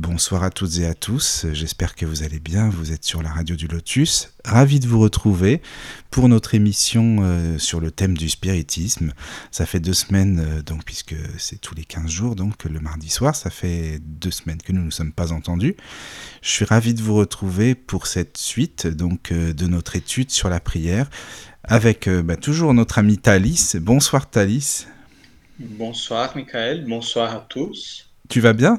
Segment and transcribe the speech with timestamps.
[0.00, 3.28] Bonsoir à toutes et à tous, j'espère que vous allez bien, vous êtes sur la
[3.28, 4.32] radio du Lotus.
[4.46, 5.60] Ravi de vous retrouver
[6.10, 9.12] pour notre émission euh, sur le thème du spiritisme.
[9.50, 13.10] Ça fait deux semaines, euh, donc puisque c'est tous les 15 jours, donc le mardi
[13.10, 15.76] soir, ça fait deux semaines que nous ne nous sommes pas entendus.
[16.40, 20.48] Je suis ravi de vous retrouver pour cette suite donc euh, de notre étude sur
[20.48, 21.10] la prière
[21.62, 23.76] avec bah, toujours notre ami Thalys.
[23.78, 24.86] Bonsoir Thalys.
[25.58, 28.08] Bonsoir Michael, bonsoir à tous.
[28.30, 28.78] Tu vas bien?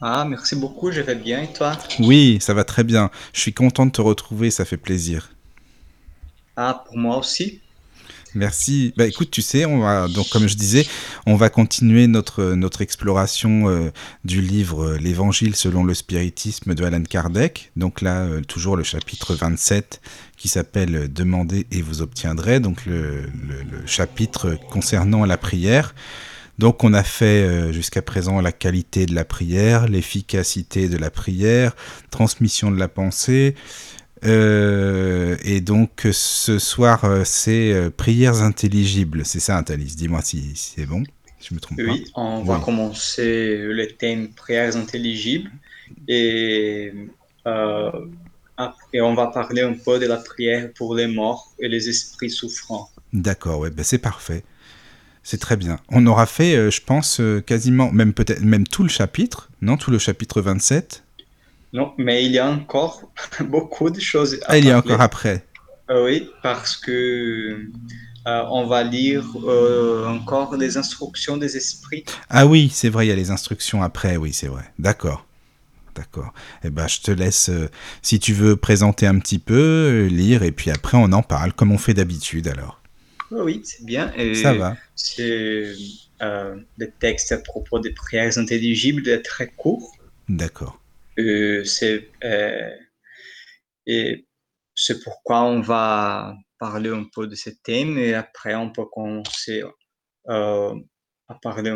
[0.00, 1.76] Ah, merci beaucoup, je vais bien et toi?
[1.98, 3.10] Oui, ça va très bien.
[3.32, 5.30] Je suis content de te retrouver, ça fait plaisir.
[6.56, 7.60] Ah, pour moi aussi.
[8.34, 8.94] Merci.
[8.96, 10.86] Bah écoute, tu sais, on va donc comme je disais,
[11.26, 13.90] on va continuer notre notre exploration euh,
[14.24, 17.72] du livre euh, L'Évangile selon le spiritisme de Alan Kardec.
[17.76, 20.00] Donc là, euh, toujours le chapitre 27
[20.36, 22.60] qui s'appelle Demandez et vous obtiendrez.
[22.60, 25.94] Donc le, le chapitre concernant la prière.
[26.60, 31.10] Donc on a fait euh, jusqu'à présent la qualité de la prière, l'efficacité de la
[31.10, 31.74] prière,
[32.10, 33.54] transmission de la pensée.
[34.26, 39.24] Euh, et donc ce soir, euh, c'est prières intelligibles.
[39.24, 41.02] C'est ça, Thalys Dis-moi si, c'est bon.
[41.40, 41.92] Je me trompe pas.
[41.92, 45.50] Oui, on va commencer le thème prières intelligibles
[46.06, 46.92] et,
[48.92, 52.28] et on va parler un peu de la prière pour les morts et les esprits
[52.28, 52.90] souffrants.
[53.14, 54.44] D'accord, ouais, ben c'est parfait.
[55.22, 55.78] C'est très bien.
[55.90, 59.76] On aura fait, euh, je pense, euh, quasiment, même peut-être, même tout le chapitre, non
[59.76, 61.04] Tout le chapitre 27
[61.72, 63.10] Non, mais il y a encore
[63.40, 64.34] beaucoup de choses.
[64.42, 65.44] À ah, il y a encore après.
[65.90, 67.66] Euh, oui, parce que
[68.26, 69.26] on va lire
[70.06, 72.04] encore les instructions des esprits.
[72.28, 74.64] Ah oui, c'est vrai, il y a les instructions après, oui, c'est vrai.
[74.78, 75.26] D'accord.
[75.96, 76.32] D'accord.
[76.62, 77.50] Eh ben, je te laisse,
[78.02, 81.72] si tu veux présenter un petit peu, lire, et puis après on en parle, comme
[81.72, 82.79] on fait d'habitude alors.
[83.30, 84.12] Oui, c'est bien.
[84.34, 84.76] Ça va.
[84.96, 85.72] C'est
[86.22, 89.96] euh, des textes à propos des prières intelligibles très courts.
[90.28, 90.80] D'accord.
[91.18, 92.70] Euh, c'est euh,
[93.86, 94.26] et
[94.74, 99.62] c'est pourquoi on va parler un peu de ce thème et après on peut commencer
[100.28, 100.74] euh,
[101.28, 101.74] à parler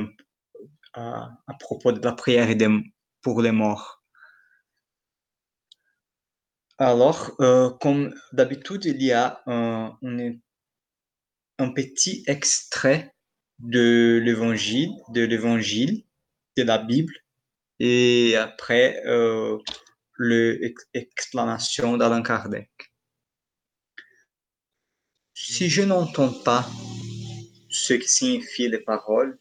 [0.92, 2.48] à, à, propos de la prière
[3.22, 4.02] pour les morts.
[6.78, 7.36] Alors,
[7.80, 10.40] comme d'habitude, il y a un, une
[11.58, 13.14] un petit extrait
[13.58, 16.04] de l'évangile, de l'évangile,
[16.56, 17.14] de la Bible,
[17.78, 19.58] et après euh,
[20.18, 22.70] l'explanation d'Alain Kardec.
[25.34, 26.68] Si je n'entends pas
[27.68, 29.38] ce qui signifie les paroles,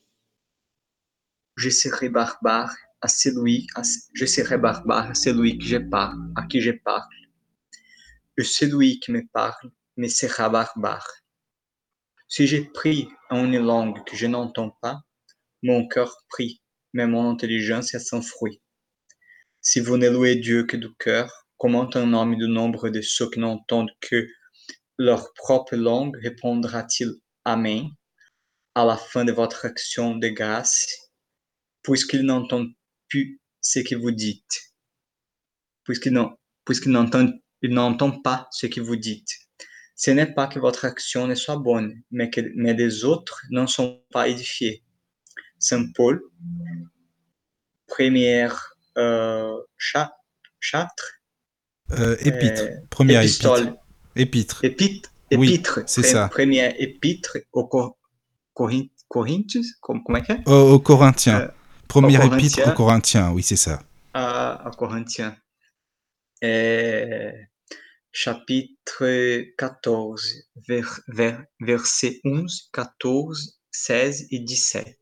[1.56, 3.84] je serai barbare à celui, à
[6.36, 7.10] à qui je parle.
[8.38, 11.23] Et celui qui me parle me sera barbare.
[12.36, 15.04] Si j'ai pris en une langue que je n'entends pas,
[15.62, 18.60] mon cœur prie, mais mon intelligence est sans fruit.
[19.62, 23.30] Si vous ne louez Dieu que du cœur, comment un homme du nombre de ceux
[23.30, 24.28] qui n'entendent que
[24.98, 27.12] leur propre langue répondra-t-il
[27.46, 27.92] Amen
[28.74, 30.88] à la fin de votre action de grâce,
[31.84, 32.66] puisqu'il n'entend
[33.10, 34.74] plus ce que vous dites,
[35.84, 39.43] puisqu'il n'entend pas ce que vous dites.
[39.96, 43.68] Ce n'est pas que votre action ne soit bonne, mais que mais des autres n'en
[43.68, 44.84] sont pas édifiés.
[45.60, 46.22] Saint Paul,
[47.88, 51.24] première euh, châtre,
[52.00, 53.76] euh, épître, euh, première épître.
[54.16, 54.64] Épître.
[54.64, 56.28] Épître, épître oui, c'est ça.
[56.30, 57.68] Première épître aux
[58.54, 61.42] Corinthiens, comment est-ce Aux Corinthiens.
[61.42, 61.48] Euh,
[61.88, 63.80] première épître aux Corinthiens, oui, c'est ça.
[64.14, 65.36] À, Corinthiens.
[66.42, 67.32] Et
[68.14, 74.98] chapitre 14, vers, vers, versets 11, 14, 16 et 17.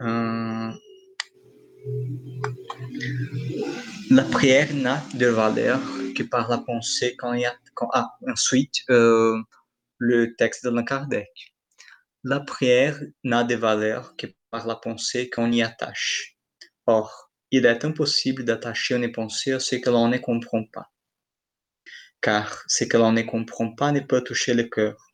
[0.00, 0.70] Euh,
[4.10, 5.80] la prière n'a de valeur
[6.14, 7.56] que par la pensée quand y a...
[7.74, 9.40] Quand, ah, ensuite, euh,
[9.96, 11.54] le texte de Kardec.
[12.22, 16.36] La prière n'a de valeur que par la pensée qu'on y attache.
[16.86, 20.90] Or, il est impossible d'attacher une pensée à ce que l'on ne comprend pas.
[22.20, 25.12] Car ce que l'on ne comprend pas ne peut toucher le cœur.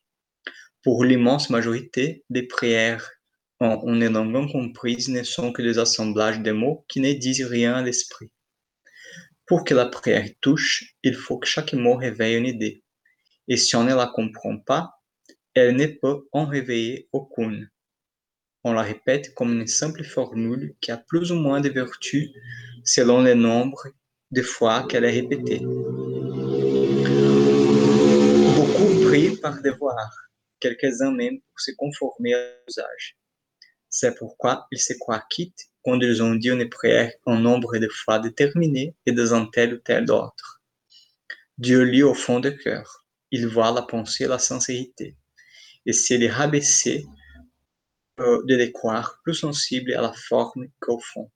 [0.82, 3.10] Pour l'immense majorité, des prières
[3.60, 7.74] en une langue incomprise ne sont que des assemblages de mots qui ne disent rien
[7.74, 8.30] à l'esprit.
[9.46, 12.82] Pour que la prière touche, il faut que chaque mot réveille une idée.
[13.48, 14.94] Et si on ne la comprend pas,
[15.54, 17.70] elle ne peut en réveiller aucune
[18.64, 22.30] on la répète comme une simple formule qui a plus ou moins de vertus
[22.82, 23.86] selon le nombre
[24.30, 25.60] de fois qu'elle est répétée.
[28.56, 30.10] Beaucoup prient par devoir,
[30.60, 33.18] quelques-uns même pour se conformer à l'usage.
[33.90, 37.88] C'est pourquoi ils se croient quittes quand ils ont dit une prière un nombre de
[37.88, 40.62] fois déterminé et dans tel ou tel ordre.
[41.58, 43.04] Dieu lit au fond du cœur.
[43.30, 45.16] Il voit la pensée et la sincérité.
[45.86, 47.06] Et s'il est rabaissé
[48.18, 51.30] de les croire plus sensibles à la forme qu'au fond.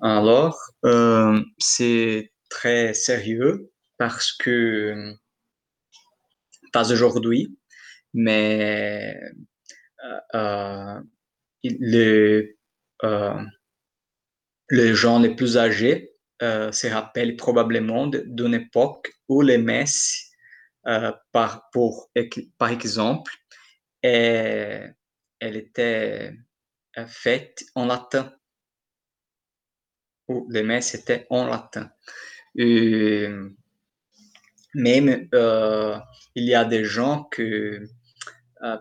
[0.00, 5.12] Alors, euh, c'est très sérieux parce que,
[6.72, 7.58] pas aujourd'hui,
[8.14, 9.18] mais
[10.34, 11.00] euh,
[11.64, 12.56] les,
[13.04, 13.44] euh,
[14.70, 16.12] gens les plus âgés
[16.42, 20.30] euh, se rappellent probablement d'une époque où les messes,
[20.86, 21.68] euh, par,
[22.58, 23.32] par exemple,
[24.02, 24.94] elles
[25.40, 26.34] étaient
[27.06, 28.32] faites en latin.
[30.28, 31.90] Ou les messes étaient en latin.
[32.54, 33.28] Et
[34.74, 35.28] même,
[36.34, 37.76] il y a des gens qui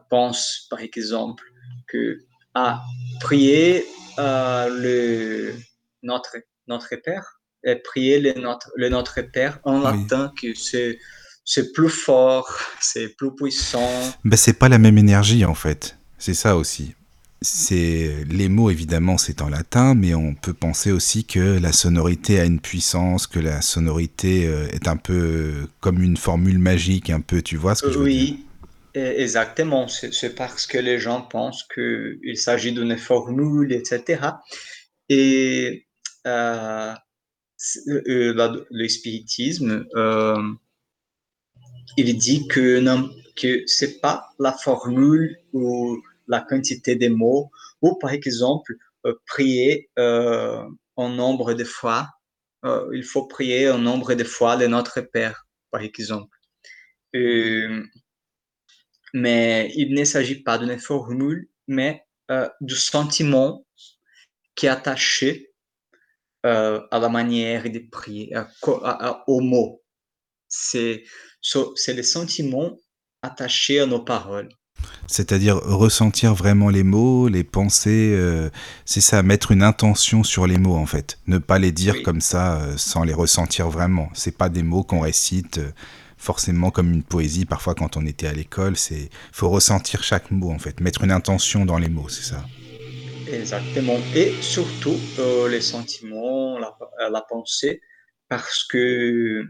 [0.10, 1.44] pensent, par exemple,
[1.88, 2.19] que
[2.54, 2.84] à
[3.19, 3.86] prier
[4.19, 5.54] euh, le
[6.02, 6.38] notre
[6.68, 11.00] notre Père, et prier le notre le Notre Père en latin que c'est
[11.47, 13.89] c'est plus fort, c'est plus puissant.
[14.25, 15.97] Ben c'est pas la même énergie en fait.
[16.17, 16.94] C'est ça aussi.
[17.41, 22.39] C'est les mots évidemment c'est en latin, mais on peut penser aussi que la sonorité
[22.41, 27.21] a une puissance, que la sonorité euh, est un peu comme une formule magique, un
[27.21, 27.41] peu.
[27.41, 28.35] Tu vois ce que je veux Oui, dire?
[28.94, 34.21] Exactement, c'est parce que les gens pensent qu'il s'agit d'une formule, etc.
[35.07, 35.85] Et
[36.25, 36.94] euh,
[37.88, 40.41] euh, le spiritisme, euh,
[41.95, 47.50] il dit que non, que c'est pas la formule ou la quantité de mots,
[47.81, 48.75] ou par exemple,
[49.25, 52.10] prier un nombre de fois,
[52.92, 56.36] il faut prier un nombre de fois le Notre Père, par exemple.
[59.13, 63.66] Mais il ne s'agit pas d'une formule, mais euh, du sentiment
[64.56, 65.54] qui est attaché
[66.45, 68.50] euh, à la manière de prier, à,
[68.83, 69.81] à, aux mots.
[70.50, 71.04] C'est
[71.47, 72.77] so, le sentiment
[73.21, 74.49] attaché à nos paroles.
[75.07, 78.49] C'est-à-dire ressentir vraiment les mots, les penser, euh,
[78.85, 81.17] c'est ça, mettre une intention sur les mots en fait.
[81.25, 82.03] Ne pas les dire Oui.
[82.03, 84.09] comme ça euh, sans les ressentir vraiment.
[84.13, 85.71] C'est pas des mots qu'on récite euh,
[86.17, 87.45] forcément comme une poésie.
[87.45, 91.11] Parfois quand on était à l'école, c'est faut ressentir chaque mot en fait, mettre une
[91.11, 92.45] intention dans les mots, c'est ça.
[93.31, 93.97] Exactement.
[94.15, 94.97] Et surtout,
[95.49, 96.77] les sentiments, la,
[97.09, 97.81] la pensée,
[98.29, 99.44] parce que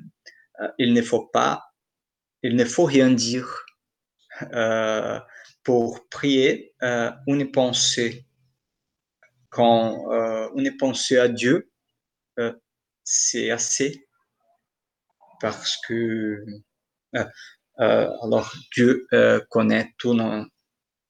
[0.80, 1.67] il ne faut pas,
[2.48, 3.66] il ne faut rien dire
[4.54, 5.20] euh,
[5.64, 8.26] pour prier euh, une pensée.
[9.50, 11.70] Quand euh, une pensée à Dieu,
[12.40, 12.54] euh,
[13.04, 14.08] c'est assez
[15.42, 16.42] parce que
[17.16, 17.26] euh,
[18.24, 19.06] alors Dieu
[19.50, 20.46] connaît tous nos,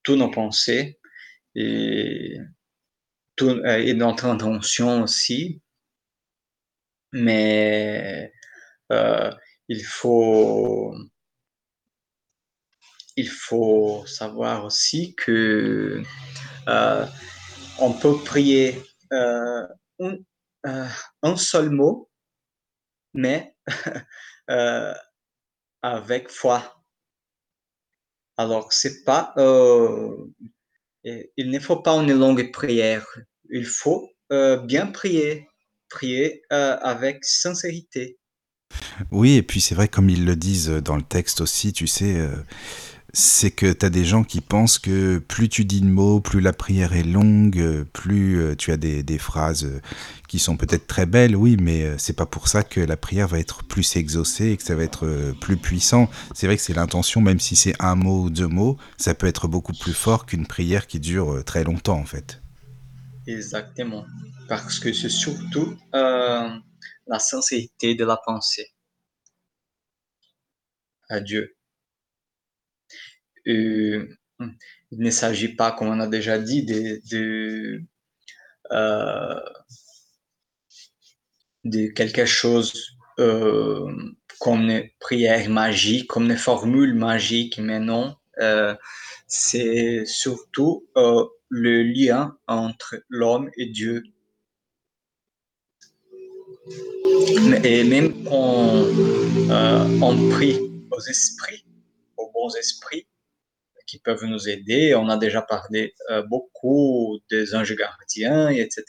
[0.09, 0.99] nos pensées
[1.53, 2.37] et,
[3.35, 5.61] tout, et notre intention aussi,
[7.11, 8.31] mais
[8.89, 10.95] il faut
[13.17, 16.03] il faut savoir aussi que
[16.69, 17.05] euh,
[17.79, 18.81] on peut prier
[19.11, 19.63] euh,
[19.99, 20.17] un,
[20.67, 20.87] euh,
[21.23, 22.09] un, seul mot,
[23.15, 23.55] mais
[25.81, 26.83] avec foi.
[28.37, 29.33] Alors, c'est pas,
[31.03, 33.05] il ne faut pas une longue prière.
[33.49, 35.47] Il faut bien prier,
[35.89, 38.19] prier avec sincérité.
[39.11, 42.29] Oui, et puis c'est vrai, comme ils le disent dans le texte aussi, tu sais,
[43.13, 46.41] c'est que tu as des gens qui pensent que plus tu dis de mots, plus
[46.41, 49.81] la prière est longue, plus euh, tu as des, phrases euh,
[50.27, 53.27] qui sont peut-être très belles, oui, mais euh, c'est pas pour ça que la prière
[53.27, 56.09] va être plus exaucée et que ça va être plus puissant.
[56.35, 59.27] C'est vrai que c'est l'intention, même si c'est un mot ou deux mots, ça peut
[59.27, 62.41] être beaucoup plus fort qu'une prière qui dure très longtemps en fait.
[63.25, 64.05] Exactement.
[64.47, 68.67] Parce que c'est surtout la sincérité de la pensée
[71.09, 71.56] à Dieu.
[73.47, 73.97] Et,
[74.91, 77.81] il ne s'agit pas, comme on a déjà dit, de,
[78.71, 79.39] euh,
[81.95, 83.91] quelque chose euh,
[84.39, 88.15] comme une prière magique, comme une formule magique, mais non.
[88.39, 88.75] Euh,
[89.27, 90.87] c'est surtout
[91.49, 94.03] le lien entre l'homme et Dieu.
[97.63, 98.85] Et même quand
[100.01, 100.59] on prie
[100.91, 101.65] aux esprits,
[102.17, 103.07] aux bons esprits,
[103.87, 104.93] qui peuvent nous aider.
[104.95, 108.83] On a déjà parlé euh, beaucoup des anges gardiens, etc.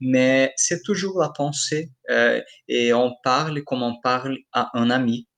[0.00, 5.28] Mais c'est toujours la pensée euh, et on parle comme on parle à un ami.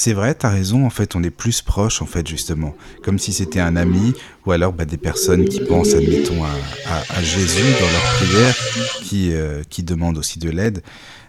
[0.00, 2.76] C'est vrai, t'as raison, en fait, on est plus proche, en fait, justement.
[3.02, 4.14] Comme si c'était un ami,
[4.46, 8.56] ou alors bah, des personnes qui pensent, admettons, à, Jésus dans leur prière,
[9.02, 10.82] qui, euh, qui demandent aussi de l'aide,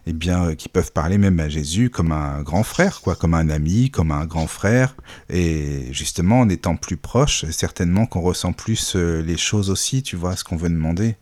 [0.10, 3.36] eh bien, euh, qui peuvent parler même à Jésus comme un grand frère, quoi, comme
[3.36, 4.96] un ami, comme un grand frère.
[5.30, 10.16] Et justement, en étant plus proche, certainement qu'on ressent plus euh, les choses aussi, tu
[10.16, 11.16] vois, ce qu'on veut demander.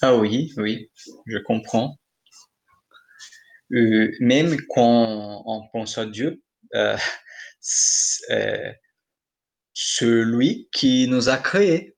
[0.00, 0.90] Ah oui, oui,
[1.26, 1.98] je comprends.
[3.72, 6.40] Euh, même quand on pense à Dieu,
[6.76, 6.96] euh,
[8.30, 8.72] euh,
[9.72, 11.96] celui qui nous a créés.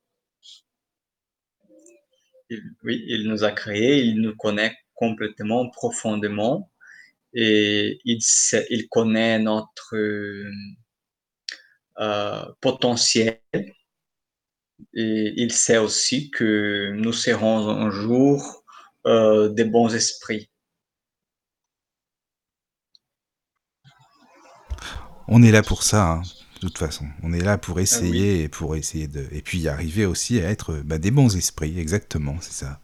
[2.84, 6.70] oui, il nous a créés, il nous connaît complètement, profondément,
[7.34, 9.96] et il, sait, il connaît notre
[12.60, 13.40] potentiel,
[14.94, 18.64] et il sait aussi que nous serons un jour
[19.04, 20.48] des bons esprits.
[25.28, 26.22] on est là pour ça, hein,
[26.54, 27.06] de toute façon.
[27.22, 29.26] On est là pour ah essayer et pour essayer de.
[29.32, 32.80] Et puis arriver aussi à être bah, des bons esprits, exactement, c'est ça.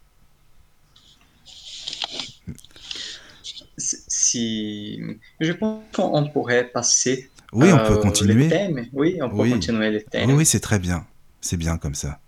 [3.81, 5.01] Si.
[5.41, 7.31] Je pense qu'on pourrait passer.
[7.53, 8.49] Oui, on peut euh, continuer.
[8.93, 10.31] Oui, on peut continuer les thèmes.
[10.31, 11.07] Oui, c'est très bien.
[11.41, 12.21] C'est bien comme ça.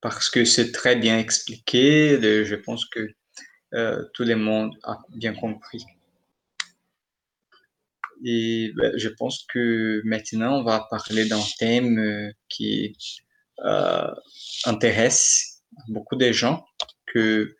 [0.00, 2.18] Parce que c'est très bien expliqué.
[2.20, 3.14] Je pense que
[3.74, 5.84] euh, tout le monde a bien compris.
[8.24, 12.96] Et ben, je pense que maintenant, on va parler d'un thème euh, qui
[13.64, 14.10] euh,
[14.64, 16.64] intéresse beaucoup de gens,
[17.06, 17.56] que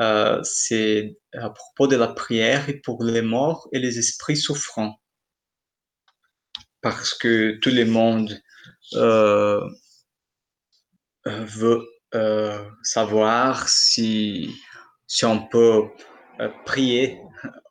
[0.00, 5.00] euh, c'est à propos de la prière pour les morts et les esprits souffrants.
[6.80, 8.40] Parce que tout le monde
[8.94, 9.60] euh,
[11.24, 11.84] veut
[12.82, 14.54] savoir si,
[15.06, 15.88] si on peut
[16.64, 17.18] prier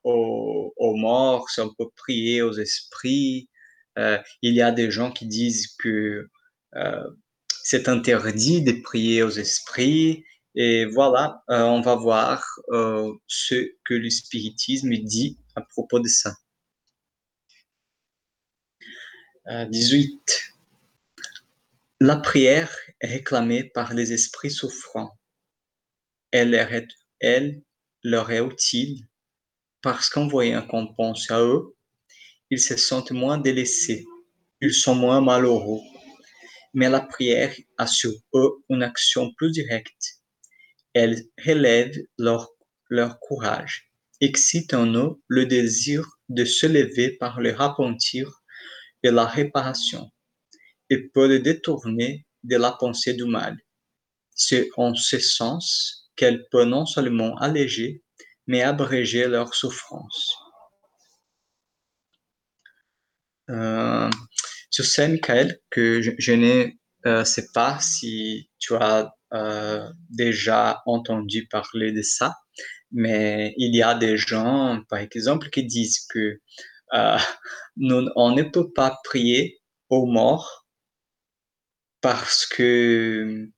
[0.07, 3.49] aux, morts, si on peut prier aux esprits.
[3.97, 6.27] Euh, il y a des gens qui disent que
[6.75, 7.07] euh,
[7.63, 10.23] c'est interdit de prier aux esprits.
[10.55, 12.43] Et voilà, euh, on va voir
[13.27, 16.35] ce que le spiritisme dit à propos de ça.
[19.49, 20.53] 18.
[22.01, 25.17] La prière est réclamée par les esprits souffrants.
[26.31, 26.53] Elle,
[27.19, 27.61] elle
[28.03, 29.07] leur est utile
[29.81, 31.75] parce qu'en voyant qu'on pense à eux,
[32.49, 34.05] ils se sentent moins délaissés,
[34.61, 35.81] ils sont moins malheureux.
[36.73, 40.16] Mais la prière a sur eux une action plus directe.
[40.99, 48.41] Elle relève leur, courage, excite en eux le désir de se lever par le repentir
[49.03, 50.09] et la réparation,
[50.89, 53.59] et peut les détourner de la pensée du mal.
[54.31, 58.01] C'est en ce sens qu'elle peut non seulement alléger,
[58.47, 60.35] mais abréger leur souffrance.
[63.51, 64.09] Euh,
[64.73, 66.71] je sais, Michael, que je, ne
[67.05, 69.16] euh, sais pas si tu as euh,
[70.09, 72.35] déjà entendu parler de ça,
[72.91, 76.39] mais il y a des gens, par exemple, qui disent que
[76.93, 77.17] euh,
[77.75, 80.65] nous, on ne peut pas prier aux morts
[82.01, 83.49] parce que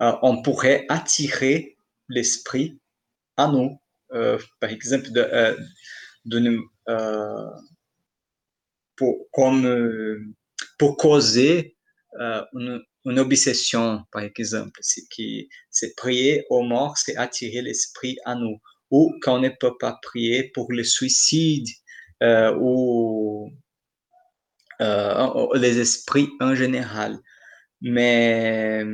[0.00, 1.76] on pourrait attirer
[2.08, 2.80] l'esprit
[3.36, 3.78] à nous.
[4.12, 5.56] Euh, par exemple, de, euh,
[6.88, 7.50] euh,
[8.96, 10.34] pour, comme,
[10.78, 11.76] pour causer
[12.18, 14.78] une, une, obsession, par exemple.
[14.82, 18.58] C'est qui c'est prier aux morts, c'est attirer l'esprit à nous.
[18.90, 21.66] Ou quand on ne peut pas prier pour le suicide
[22.22, 23.50] ou
[25.54, 27.18] les esprits en général.
[27.80, 28.84] Mais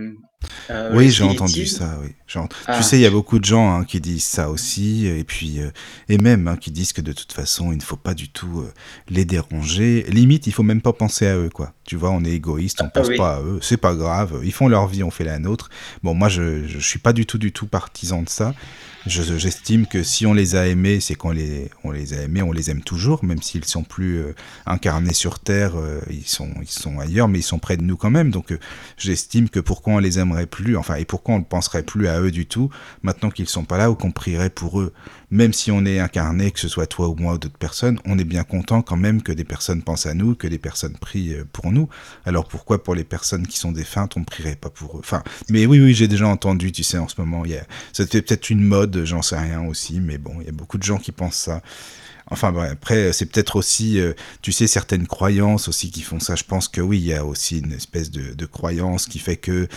[0.70, 1.98] euh, oui, j'ai entendu ça.
[2.02, 2.08] Oui.
[2.26, 2.82] Tu ah.
[2.82, 5.70] sais, il y a beaucoup de gens hein, qui disent ça aussi, et puis euh,
[6.08, 8.60] et même hein, qui disent que de toute façon, il ne faut pas du tout
[8.60, 8.72] euh,
[9.08, 10.04] les déranger.
[10.08, 11.72] Limite, il faut même pas penser à eux, quoi.
[11.84, 13.58] Tu vois, on est égoïste, on ah, pense pas à eux.
[13.62, 14.40] C'est pas grave.
[14.44, 15.70] Ils font leur vie, on fait la nôtre.
[16.02, 18.54] Bon, moi, je, je suis pas du tout, du tout partisan de ça.
[19.06, 22.50] J'estime que si on les a aimés, c'est qu'on les, on les a aimés, on
[22.50, 24.34] les aime toujours, même s'ils sont plus euh,
[24.66, 27.96] incarnés sur Terre, euh, ils, sont, ils sont ailleurs, mais ils sont près de nous
[27.96, 28.32] quand même.
[28.32, 28.58] Donc euh,
[28.96, 32.20] j'estime que pourquoi on les aimerait plus, enfin, et pourquoi on ne penserait plus à
[32.20, 32.68] eux du tout,
[33.02, 34.92] maintenant qu'ils sont pas là, ou qu'on prierait pour eux
[35.30, 38.18] même si on est incarné, que ce soit toi ou moi ou d'autres personnes, on
[38.18, 41.34] est bien content quand même que des personnes pensent à nous, que des personnes prient
[41.34, 41.88] euh, pour nous.
[42.24, 45.00] Alors pourquoi pour les personnes qui sont défuntes, on ne prierait pas pour eux?
[45.00, 47.44] Enfin, mais oui, oui, j'ai déjà entendu, tu sais, en ce moment,
[47.92, 50.82] c'était peut-être une mode, j'en sais rien aussi, mais bon, il y a beaucoup de
[50.82, 51.62] gens qui pensent ça.
[52.28, 56.34] Enfin, après, c'est peut-être aussi, euh, tu sais, certaines croyances aussi qui font ça.
[56.34, 59.68] Je pense que oui, il y a aussi une espèce de, croyance qui fait que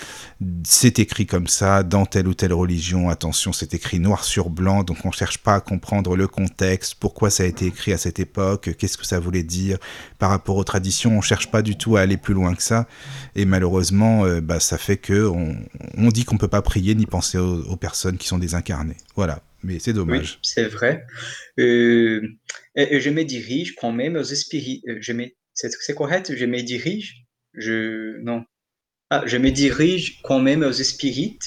[0.64, 3.10] c'est écrit comme ça dans telle ou telle religion.
[3.10, 7.30] Attention, c'est écrit noir sur blanc, donc on cherche pas à comprendre le contexte, pourquoi
[7.30, 9.78] ça a été écrit à cette époque, qu'est-ce que ça voulait dire
[10.18, 11.18] par rapport aux traditions.
[11.18, 12.88] On cherche pas du tout à aller plus loin que ça.
[13.36, 17.38] Et malheureusement, euh, bah, ça fait que on, dit qu'on peut pas prier ni penser
[17.38, 18.98] aux personnes qui sont désincarnées.
[19.16, 20.34] Voilà mais c'est dommage.
[20.34, 21.06] Oui, c'est vrai.
[21.60, 22.22] Euh,
[22.76, 24.82] et, je me dirige quand même aux esprits.
[24.88, 26.34] Euh, je me, c'est, correct?
[26.36, 27.26] Je me dirige?
[27.54, 28.46] Je, Non.
[29.10, 31.40] Ah, je me dirige quand même aux esprits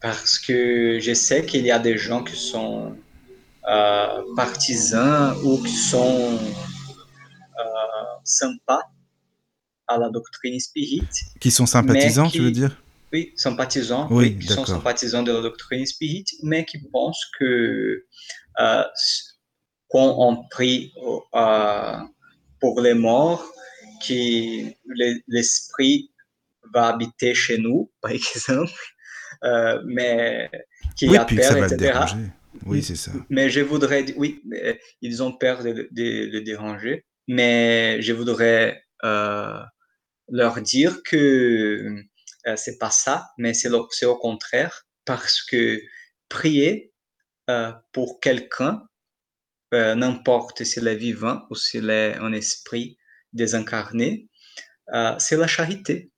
[0.00, 2.96] parce que je sais qu'il y a des gens qui sont
[3.68, 6.38] euh, partisans ou qui sont
[8.24, 8.82] sympas
[9.86, 11.08] à la doctrine spirit.
[11.40, 12.80] Qui sont sympathisants, tu veux dire?
[13.12, 18.04] Oui, sympathisants, oui, qui sont sympathisants de la doctrine spirit, mais qui pensent que
[18.60, 18.84] euh,
[19.88, 20.92] quand on prie
[21.34, 21.96] euh,
[22.60, 23.44] pour les morts,
[24.06, 24.72] que
[25.28, 26.10] l'esprit
[26.72, 28.72] va habiter chez nous, par exemple,
[29.44, 30.50] euh, mais
[30.96, 32.00] qu'il y a peur, etc.
[32.66, 33.12] Oui, c'est ça.
[33.28, 34.42] Mais je voudrais, oui,
[35.00, 39.60] ils ont peur de, le déranger, mais je voudrais euh,
[40.28, 42.02] leur dire que
[42.46, 43.68] euh, c'est pas ça, mais c'est
[44.06, 45.80] au contraire, parce que
[46.28, 46.92] prier
[47.50, 48.82] euh, pour quelqu'un,
[49.74, 52.98] euh, n'importe s'il est vivant ou s'il est un esprit
[53.32, 54.28] désincarné,
[55.18, 56.10] c'est la charité.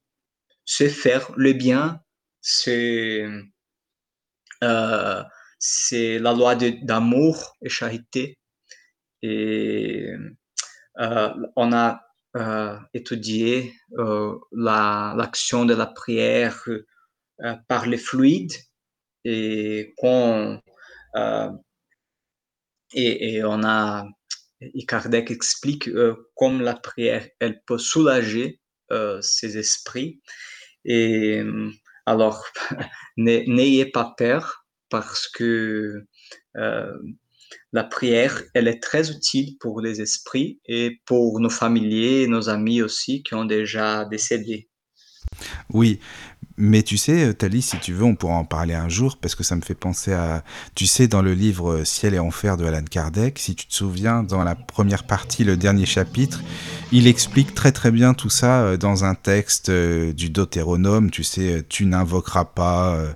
[0.65, 2.01] C'est faire le bien,
[2.41, 3.27] c'est
[5.59, 8.39] c'est la loi d'amour et charité.
[9.23, 10.07] Et
[10.97, 12.10] on a euh,
[12.95, 18.55] étudier euh, l'action de la prière euh, par les fluides
[19.25, 19.95] et
[22.93, 24.07] et, on a
[24.61, 25.91] et Kardec explique
[26.35, 28.61] comme la prière elle peut soulager
[29.21, 30.21] ses esprits.
[30.85, 31.43] Et
[32.07, 32.47] alors
[33.17, 36.05] n'ayez pas peur parce que
[37.73, 42.83] la prière, elle est très utile pour les esprits et pour nos familiers, nos amis
[42.83, 44.69] aussi qui ont déjà décédé.
[45.73, 46.01] Oui,
[46.57, 49.43] mais tu sais, Thalie, si tu veux, on pourra en parler un jour, parce que
[49.43, 50.45] ça me fait penser à...
[50.75, 54.23] Tu sais, dans le livre Ciel et Enfer de Alan Kardec, si tu te souviens,
[54.23, 56.43] dans la première partie, le dernier chapitre,
[56.93, 61.25] il explique très très bien tout ça euh, dans un texte euh, du Deutéronome, tu
[61.25, 63.13] sais, tu n'invoqueras pas euh,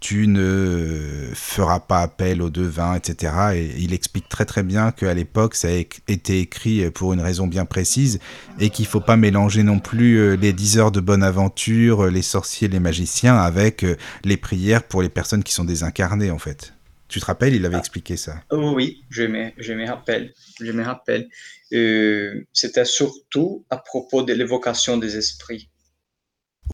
[0.00, 3.32] tu ne feras pas appel aux devins, etc.
[3.54, 7.46] Et il explique très très bien qu'à l'époque, ça a été écrit pour une raison
[7.46, 8.20] bien précise
[8.60, 12.06] et qu'il ne faut pas mélanger non plus euh, les 10 heures de bonne aventure,
[12.08, 16.38] les sorciers, les magiciens, avec euh, les prières pour les personnes qui sont désincarnées, en
[16.38, 16.74] fait.
[17.08, 17.80] Tu te rappelles, il avait ah.
[17.80, 18.42] expliqué ça.
[18.50, 20.32] Oh oui, je me, je me rappelle.
[20.60, 21.28] Je me rappelle.
[21.72, 25.70] Euh, C'était surtout à propos de l'évocation des esprits.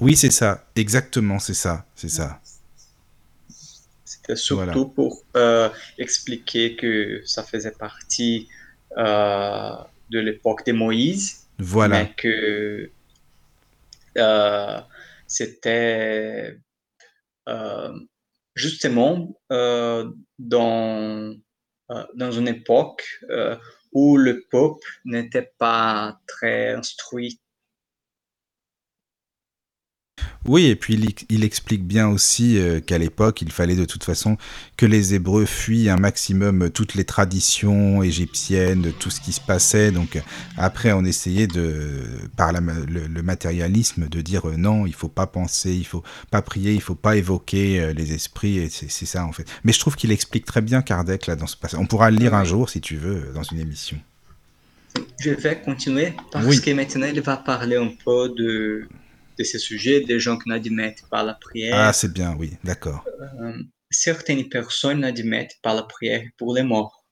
[0.00, 0.66] Oui, c'est ça.
[0.74, 1.86] Exactement, c'est ça.
[1.94, 2.40] C'est ça
[4.34, 8.48] surtout pour euh, expliquer que ça faisait partie
[8.96, 9.76] euh,
[10.10, 11.46] de l'époque de Moïse.
[11.58, 12.04] Voilà.
[12.04, 12.90] Mais que
[14.18, 14.80] euh,
[15.26, 16.58] c'était
[18.54, 21.34] justement dans,
[22.14, 23.20] dans une époque
[23.92, 27.40] où le peuple n'était pas très instruit
[30.46, 31.00] Oui, et puis
[31.30, 34.36] il, explique bien aussi euh, qu'à l'époque, il fallait de toute façon
[34.76, 39.90] que les Hébreux fuient un maximum toutes les traditions égyptiennes, tout ce qui se passait.
[39.90, 40.20] Donc
[40.58, 42.02] après, on essayait de,
[42.36, 46.74] par le, matérialisme, de dire euh, non, il faut pas penser, il faut pas prier,
[46.74, 48.58] il faut pas évoquer euh, les esprits.
[48.58, 49.46] Et c'est ça en fait.
[49.64, 51.80] Mais je trouve qu'il explique très bien Kardec là dans ce passage.
[51.80, 53.98] On pourra le lire un jour si tu veux dans une émission.
[55.18, 58.86] Je vais continuer parce que maintenant il va parler un peu de
[59.38, 61.74] de ces sujets, des gens qui n'admettent pas la prière.
[61.76, 63.04] Ah, c'est bien, oui, d'accord.
[63.40, 67.04] Euh, certaines personnes n'admettent pas la prière pour les morts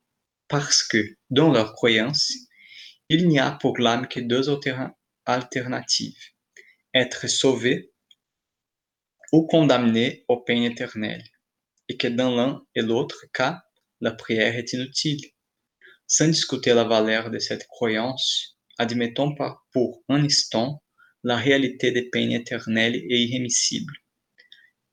[0.49, 2.33] parce que, dans leur croyance,
[3.09, 4.51] il n'y a pour l'âme que deux
[5.27, 6.19] alternatives
[6.95, 7.93] être sauvé
[9.33, 11.23] ou condamné au peine éternel,
[11.89, 13.63] et que dans l'un et l'autre cas,
[14.01, 15.23] la prière est inutile.
[16.07, 20.82] Sans discuter la valeur de cette croyance, admettons pas pour un instant
[21.23, 23.97] la réalité des peines éternelles et irrémissibles,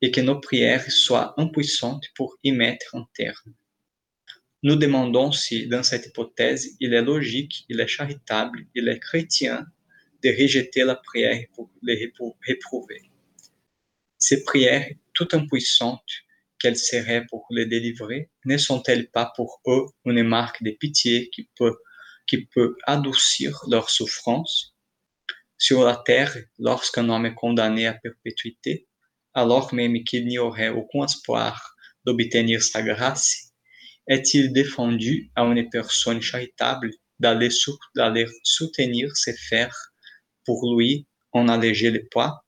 [0.01, 3.53] et que nos prières soient impuissantes pour y mettre un terme.
[4.61, 9.65] Nous demandons si, dans cette hypothèse, il est logique, il est charitable, il est chrétien
[10.21, 12.11] de rejeter la prière pour les
[12.45, 13.01] réprouver.
[14.17, 16.01] Ces prières, toutes impuissantes,
[16.59, 21.49] qu'elles seraient pour les délivrer, ne sont-elles pas pour eux une marque de pitié qui
[21.55, 21.77] peut,
[22.27, 24.75] qui peut adoucir leur souffrance?
[25.59, 28.87] Sur la terre, lorsqu'un homme est condamné à perpétuité,
[29.33, 33.51] alors même qu'il n'y aurait aucun espoir d'obtenir sa grâce,
[34.07, 37.49] est-il défendu à une personne charitable d'aller
[38.43, 39.77] soutenir ses frères
[40.45, 42.45] pour lui en alléger le poids?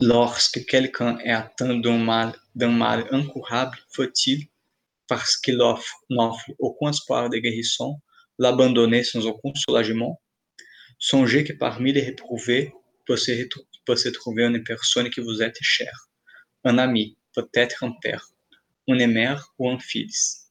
[0.00, 4.48] Lorsque quelqu'un est atteint d'un mal, incurable, faut-il,
[5.06, 8.00] parce qu'il n'offre aucun espoir de guérison,
[8.38, 10.18] l'abandonner sans aucun soulagement?
[11.02, 12.74] Songez que parmi les réprouvés
[13.06, 16.10] peut se trouver une personne qui vous est chère,
[16.62, 18.28] un ami, peut-être un père,
[18.86, 20.50] une mère ou un fils,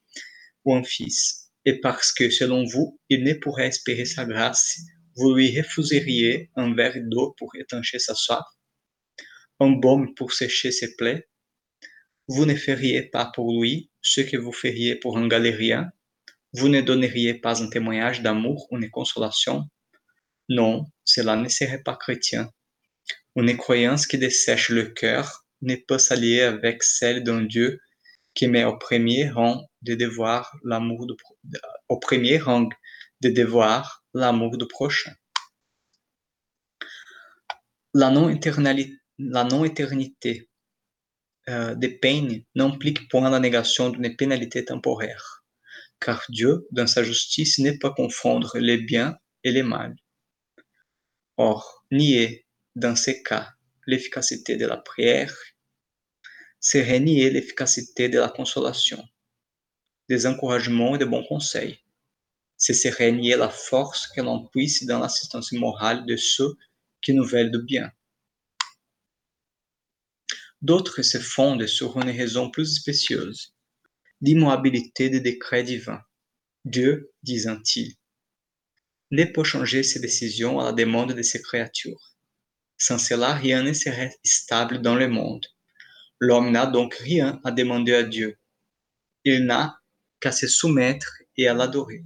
[0.65, 1.51] ou un fils.
[1.65, 4.79] Et parce que, selon vous, il ne pourrait espérer sa grâce,
[5.17, 8.43] vous lui refuseriez un verre d'eau pour étancher sa soif?
[9.59, 11.29] Un baume pour sécher ses plaies,
[12.27, 15.91] vous ne feriez pas pour lui ce que vous feriez pour un galérien,
[16.53, 19.69] vous ne donneriez pas un témoignage d'amour ou une consolation?
[20.49, 22.51] Non, cela ne serait pas chrétien.
[23.35, 27.79] Une croyance qui dessèche le cœur ne peut s'allier avec celle d'un Dieu
[28.33, 31.07] qui met au premier rang de devoir l'amour
[32.01, 32.69] premier rang
[33.21, 35.13] de devoir l'amour du prochain.
[37.93, 40.49] La non-éternité
[41.49, 45.43] euh, des peines n'implique point la négation d'une pénalité temporaire,
[45.99, 49.95] car Dieu, dans sa justice, n'est pas confondre les biens et les mal.
[51.41, 53.53] Or, nier, dans ces cas,
[53.87, 55.33] l'efficacité de la prière
[56.59, 59.01] serait nier l'efficacité de la consolation,
[60.09, 61.79] des encouragements et des bons conseils.
[62.57, 66.57] Ce serait nier la force que l'on puisse dans l'assistance morale de ceux
[67.01, 67.89] qui nous veulent de bien.
[70.61, 73.55] D'autres se fondent sur une raison plus spécieuse,
[74.19, 76.03] l'immobilité des décrets divins.
[76.65, 77.95] Dieu, disent-ils,
[79.11, 82.15] ne peut changer ses décisions à la demande de ses créatures.
[82.77, 85.45] Sans cela, rien ne serait stable dans le monde.
[86.19, 88.37] L'homme n'a donc rien à demander à Dieu.
[89.25, 89.79] Il n'a
[90.19, 92.03] qu'à se soumettre et à l'adorer.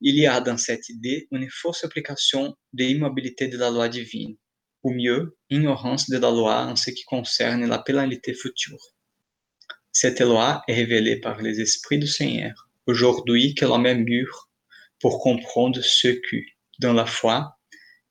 [0.00, 4.36] Il y a dans cette idée une fausse application de l'immobilité de la loi divine
[4.82, 8.80] ou mieux, ignorance de la loi en ce qui concerne la pénalité future.
[9.92, 14.49] Cette loi est révélée par les esprits du Seigneur, aujourd'hui que l'homme est mûr
[15.00, 16.44] pour comprendre ce qui,
[16.78, 17.58] dans la foi,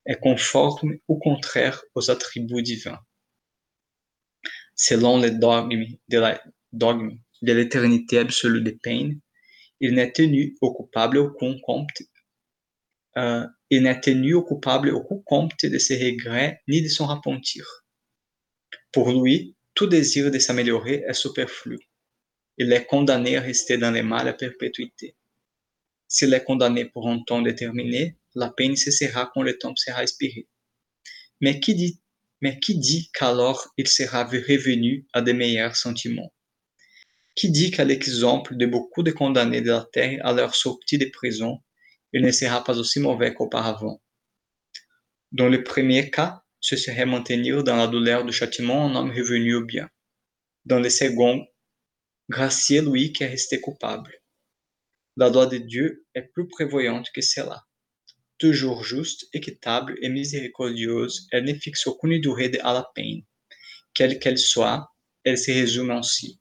[0.06, 3.00] est conforme ou contraire aux attributs divins.
[4.76, 5.86] Selon les dogmes
[6.72, 9.20] de l'éternité absolue des peines,
[9.80, 12.02] il n'est tenu au coupable aucun compte
[13.18, 17.86] euh, il n'est tenu au coupable aucun compte de ses regrets ni de son repentir.
[18.92, 21.80] Pour lui, tout désir de s'améliorer est superflu.
[22.58, 25.16] Il est condamné à rester dans le mal à perpétuité.
[26.12, 30.48] S'il est condamné pour un temps déterminé, la peine cessera quand le temps sera expiré.
[31.40, 32.02] Mais qui dit,
[32.42, 36.34] mais qui dit qu'alors il sera revenu à de meilleurs sentiments?
[37.36, 41.06] Qui dit qu'à l'exemple de beaucoup de condamnés de la terre à leur sortie de
[41.06, 41.60] prison,
[42.12, 44.02] il ne sera pas aussi mauvais qu'auparavant?
[45.32, 49.54] Dans le premier cas, ce serait maintenir dans la douleur du châtiment un homme revenu
[49.56, 49.88] au bien.
[50.66, 51.46] Dans le second,
[52.30, 54.19] gracier lui qui est resté coupable.
[55.18, 57.64] La loi de Dieu est plus prévoyante que cela.
[58.38, 63.22] Toujours juste, équitable et miséricordieuse, elle ne fixe aucune durée à la peine.
[63.94, 64.90] Quelle qu'elle soit,
[65.24, 66.40] elle se résume ainsi.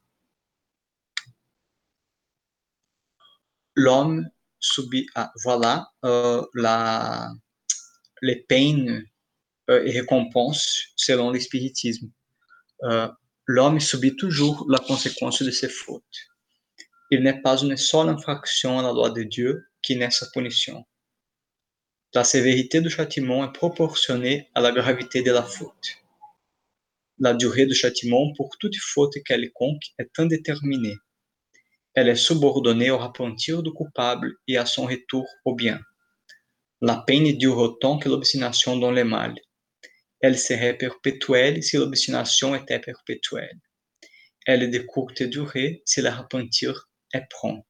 [3.75, 4.29] L'homme
[4.59, 5.05] subir.
[5.15, 7.31] Ah, voilà euh, la,
[8.21, 9.05] les peines
[9.69, 12.09] euh, et récompenses selon le spiritisme.
[12.83, 13.07] Euh,
[13.45, 16.03] l'homme subit toujours la conséquence de ses fautes.
[17.09, 20.85] Il n'est pas une seule infraction à la loi de Dieu qui n'est sa punition.
[22.13, 25.97] La sévérité du châtiment est proportionnée à la gravité de la faute.
[27.19, 30.95] La durée du châtiment pour toute faute quelconque est indéterminée
[31.95, 35.81] elle est subordonnée au repentir du coupable et à son retour au bien.
[36.81, 39.35] La peine dure autant que l'obstination dans le mal.
[40.21, 43.59] Elle serait perpétuelle si l'obstination était perpétuelle.
[44.45, 47.65] Elle est de courte durée si le repentir est prompt.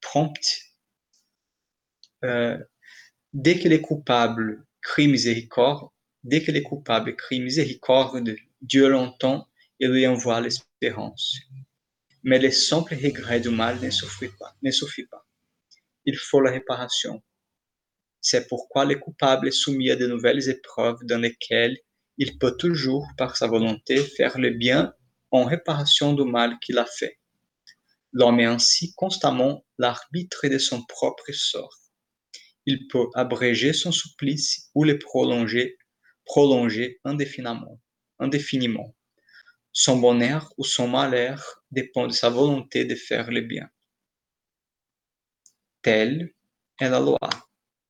[0.00, 0.38] Prompt.
[2.24, 2.58] Euh,
[3.32, 5.88] dès que les coupables crient miséricorde,
[6.24, 9.48] dès que les coupables crient miséricorde, Dieu l'entend
[9.80, 11.38] et lui envoie l'espérance
[12.28, 14.54] mais le simple regret du mal ne suffit pas.
[14.62, 15.26] Ne suffit pas.
[16.04, 17.22] Il faut la réparation.
[18.20, 21.78] C'est pourquoi le coupable est soumis à de nouvelles épreuves dans lesquelles
[22.16, 24.92] il peut toujours, par sa volonté, faire le bien
[25.30, 27.17] en réparation du mal qu'il a fait.
[28.12, 31.76] L'homme est ainsi constamment l'arbitre de son propre sort.
[32.66, 35.78] Il peut abréger son supplice ou le prolonger,
[36.24, 37.80] prolonger indéfiniment,
[38.18, 38.94] indéfiniment.
[39.72, 43.68] Son bonheur ou son malheur dépend de sa volonté de faire le bien.
[45.82, 46.34] Telle
[46.80, 47.18] est la loi,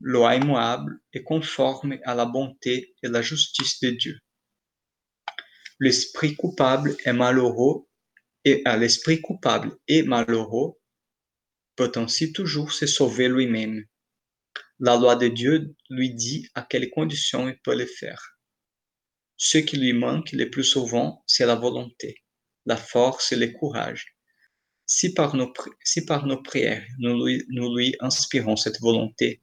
[0.01, 4.19] loi immuable et conforme à la bonté et la justice de Dieu.
[5.81, 7.88] L'esprit coupable est malheureux
[8.45, 10.75] et à l'esprit coupable et malheureux
[11.77, 13.85] peut ainsi toujours se sauver lui-même.
[14.81, 18.39] La loi de Dieu lui dit à quelles conditions il peut le faire.
[19.37, 22.17] Ce qui lui manque le plus souvent, c'est la volonté,
[22.67, 24.17] la force et le courage.
[24.87, 25.53] Si par nos,
[26.43, 29.43] prières, nous lui, inspirons cette volonté,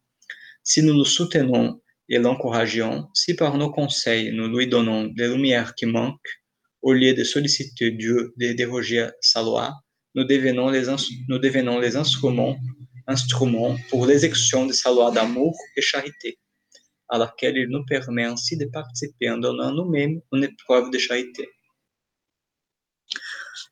[0.63, 5.75] si nous nous soutenons et l'encourageons, si par nos conseils nous lui donnons les lumières
[5.75, 6.41] qui manquent,
[6.85, 9.73] au lieu de solliciter Dieu de déroger sa loi,
[10.13, 10.83] nous devenons les,
[11.27, 12.55] nous devenons les instruments,
[13.07, 16.37] instruments pour l'exécution de sa loi d'amour et charité,
[17.09, 21.49] à laquelle il nous permet ainsi de participer en donnant nous-mêmes une épreuve de charité.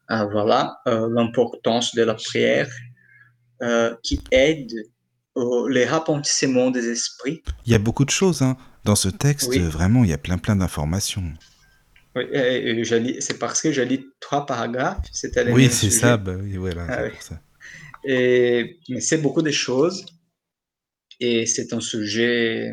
[0.08, 2.70] Ah, voilà euh, l'importance de la prière
[3.62, 4.74] euh, qui aide
[5.36, 7.44] au, les rapentissements des esprits.
[7.68, 8.58] Il y a beaucoup de choses hein.
[8.86, 9.60] dans ce texte, Oui.
[9.60, 11.32] vraiment, il y a plein plein d'informations.
[12.16, 12.26] Oui,
[13.22, 16.00] c'est parce que je lis trois paragraphes, c'était Oui, c'est sujet.
[16.00, 17.10] ça, bah oui, voilà, Ah oui.
[17.12, 17.42] pour ça.
[18.06, 20.06] Et, mais c'est beaucoup de choses
[21.20, 22.72] et c'est un sujet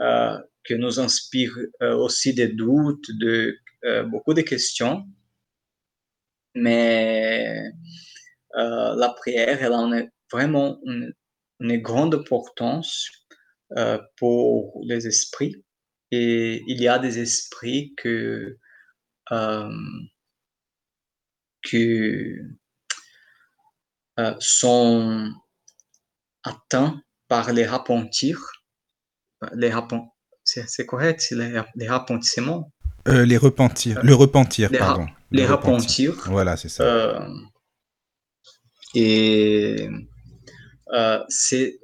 [0.00, 5.04] euh, que nous inspire euh, aussi des doutes, de, euh, beaucoup de questions.
[6.54, 7.70] Mais
[8.56, 11.12] euh, la prière, elle en a vraiment une,
[11.60, 13.08] une grande importance
[14.16, 15.62] pour les esprits.
[16.10, 18.58] Et il y a des esprits que,
[19.30, 19.70] euh,
[21.62, 22.36] que
[24.18, 25.32] euh, sont
[26.42, 28.40] atteints par les repentirs.
[29.54, 30.08] Les repen-
[30.42, 32.72] c'est, correct, c'est les, les repentissements.
[33.08, 35.06] Euh, les repentir, le repentir, Les pardon.
[35.30, 36.14] les Le repentir.
[36.26, 36.82] Voilà, c'est ça.
[36.84, 37.28] Euh,
[38.94, 39.88] et
[40.92, 41.78] euh, c'est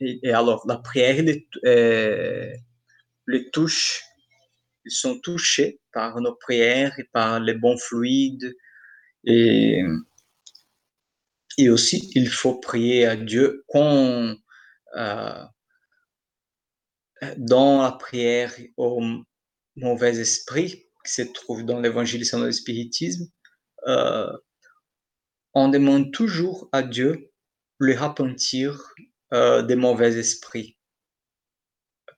[0.00, 2.50] et, alors la prière les, euh,
[3.26, 4.02] les touche
[4.84, 8.54] ils sont touchés par nos prières et par les bons fluides
[9.24, 9.84] et
[11.68, 14.34] aussi il faut prier à Dieu quand
[14.96, 15.44] euh,
[17.36, 19.00] dans la prière au
[19.76, 23.26] mauvais esprit qui se trouve dans l'évangile selon le spiritisme
[23.86, 24.32] euh,
[25.54, 27.30] on demande toujours à Dieu
[27.78, 28.94] le repentir
[29.32, 30.76] euh, des mauvais esprits.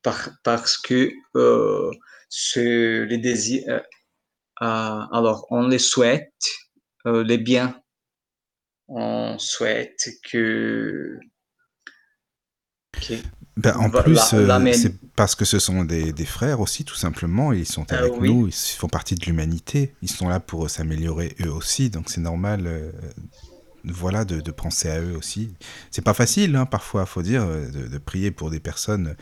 [0.05, 1.91] Par, parce que euh,
[2.29, 3.81] ce, les désirs, euh,
[4.63, 6.33] euh, alors on les souhaite,
[7.07, 7.81] les biens,
[8.87, 11.19] on souhaite que,
[13.57, 17.53] Ben, en plus, c'est parce que ce sont des, des frères aussi, tout simplement.
[17.53, 18.29] Ils sont Euh, avec oui.
[18.33, 19.95] nous, ils font partie de l'humanité.
[20.03, 22.93] Ils sont là pour s'améliorer eux aussi, donc c'est normal.
[23.85, 25.55] Voilà, de, de penser à eux aussi.
[25.91, 29.17] C'est pas facile, hein, parfois, faut dire, de, prier pour des personnes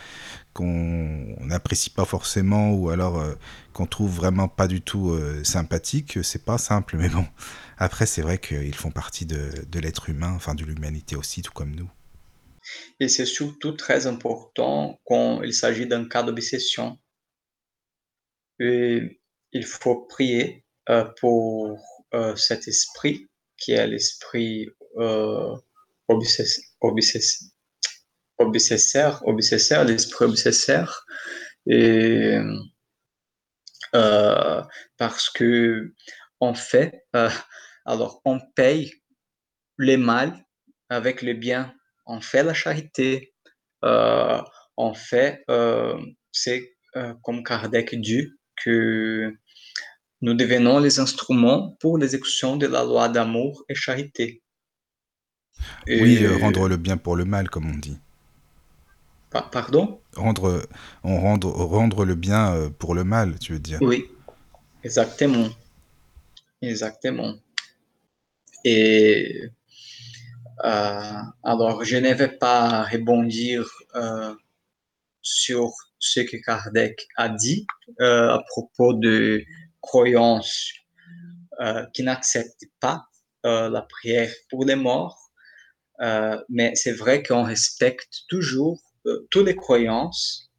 [0.52, 3.34] qu'on n'apprécie pas forcément ou alors euh,
[3.72, 6.22] qu'on trouve vraiment pas du tout euh, sympathiques.
[6.22, 7.26] C'est pas simple, mais bon.
[7.78, 11.52] Après, c'est vrai qu'ils font partie de, de l'être humain, enfin de l'humanité aussi, tout
[11.52, 11.90] comme nous.
[13.00, 16.98] Et c'est surtout très important quand il s'agit d'un cas d'obsession.
[18.60, 21.78] Il faut prier euh, pour
[22.14, 23.28] euh, cet esprit
[23.62, 25.54] qui est l'esprit euh,
[26.08, 27.52] obsess- obsess-
[28.38, 31.04] obsesseur, obsesseur, l'esprit obsesseur.
[31.66, 32.38] Et
[33.94, 34.62] euh,
[34.96, 35.92] parce que
[36.40, 37.30] en fait, euh,
[37.86, 38.92] alors on paye
[39.78, 40.44] les mal
[40.88, 41.74] avec le bien.
[42.06, 43.32] On fait la charité.
[43.84, 44.40] Euh,
[44.76, 45.98] on fait, euh,
[46.32, 46.74] c'est
[47.22, 49.32] comme Kardec dit, que
[50.22, 54.42] nous devenons les instruments pour l'exécution de la loi d'amour et charité.
[55.86, 57.98] Oui, Et- euh, rendre le bien pour le mal, comme on dit.
[59.30, 60.00] Pa- Pardon?
[60.14, 60.62] Rendre,
[61.04, 63.78] on rendre, rendre le bien euh, pour le mal, tu veux dire.
[63.82, 64.06] Oui,
[64.84, 65.48] exactement.
[66.60, 67.34] Exactement.
[68.64, 69.48] Et
[70.64, 74.32] euh, alors, je ne vais pas rebondir euh,
[75.22, 77.66] sur ce que Kardec a dit
[78.00, 79.42] euh, à propos de
[79.82, 80.72] croyances
[81.60, 83.04] euh, qui n'acceptent pas
[83.44, 85.30] euh, la prière pour les morts.
[86.00, 88.80] Euh, mais c'est vrai qu'on respecte toujours
[89.30, 90.50] toutes les croyances.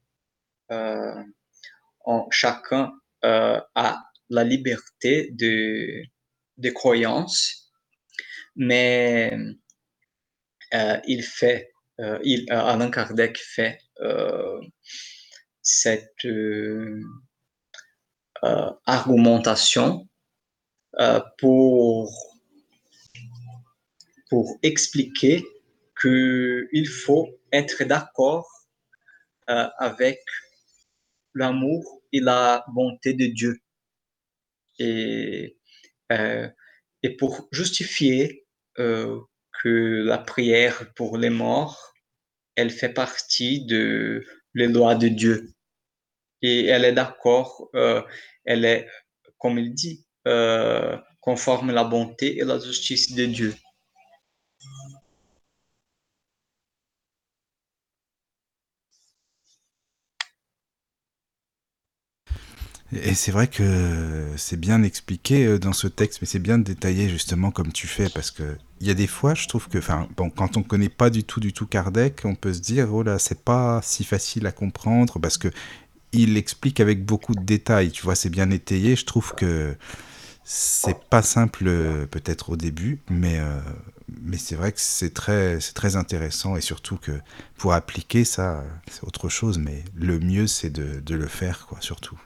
[2.30, 2.92] Chacun
[3.24, 6.04] a la liberté de,
[6.58, 7.72] de croyance,
[8.56, 9.36] mais
[11.06, 11.72] il fait,
[12.24, 13.80] il, Alain Kardec fait
[15.62, 16.26] cette
[18.86, 20.08] argumentation
[21.38, 22.12] pour,
[24.30, 25.44] pour expliquer
[26.02, 28.50] qu'il faut être d'accord
[29.50, 30.20] euh, avec
[31.34, 33.60] l'amour et la bonté de Dieu.
[34.80, 35.58] Et,
[36.12, 36.48] euh,
[37.18, 38.46] pour justifier
[38.80, 39.20] euh,
[39.62, 41.94] que la prière pour les morts,
[42.56, 45.53] elle fait partie de les lois de Dieu.
[46.44, 47.70] Et elle est d'accord,
[48.46, 48.88] elle est,
[49.40, 50.06] comme il dit,
[51.22, 53.56] conforme à la bonté et la justice de Dieu.
[62.92, 67.10] Et c'est vrai que c'est bien expliqué euh, dans ce texte, mais c'est bien détaillé
[67.10, 70.08] justement comme tu fais, parce que il y a des fois, je trouve que, enfin,
[70.36, 73.18] quand on connaît pas du tout, du tout Kardec, on peut se dire, oh là,
[73.18, 75.48] c'est pas si facile à comprendre, parce que
[76.14, 77.92] il explique avec beaucoup de détails.
[77.92, 78.96] Tu vois, c'est bien étayé.
[78.96, 79.76] Je trouve que
[80.44, 83.60] c'est pas simple euh, peut-être au début, mais euh,
[84.22, 87.14] mais c'est vrai que c'est très très intéressant et surtout que
[87.58, 89.58] pour appliquer ça, c'est autre chose.
[89.58, 92.20] Mais le mieux, c'est de, de le faire, quoi, surtout.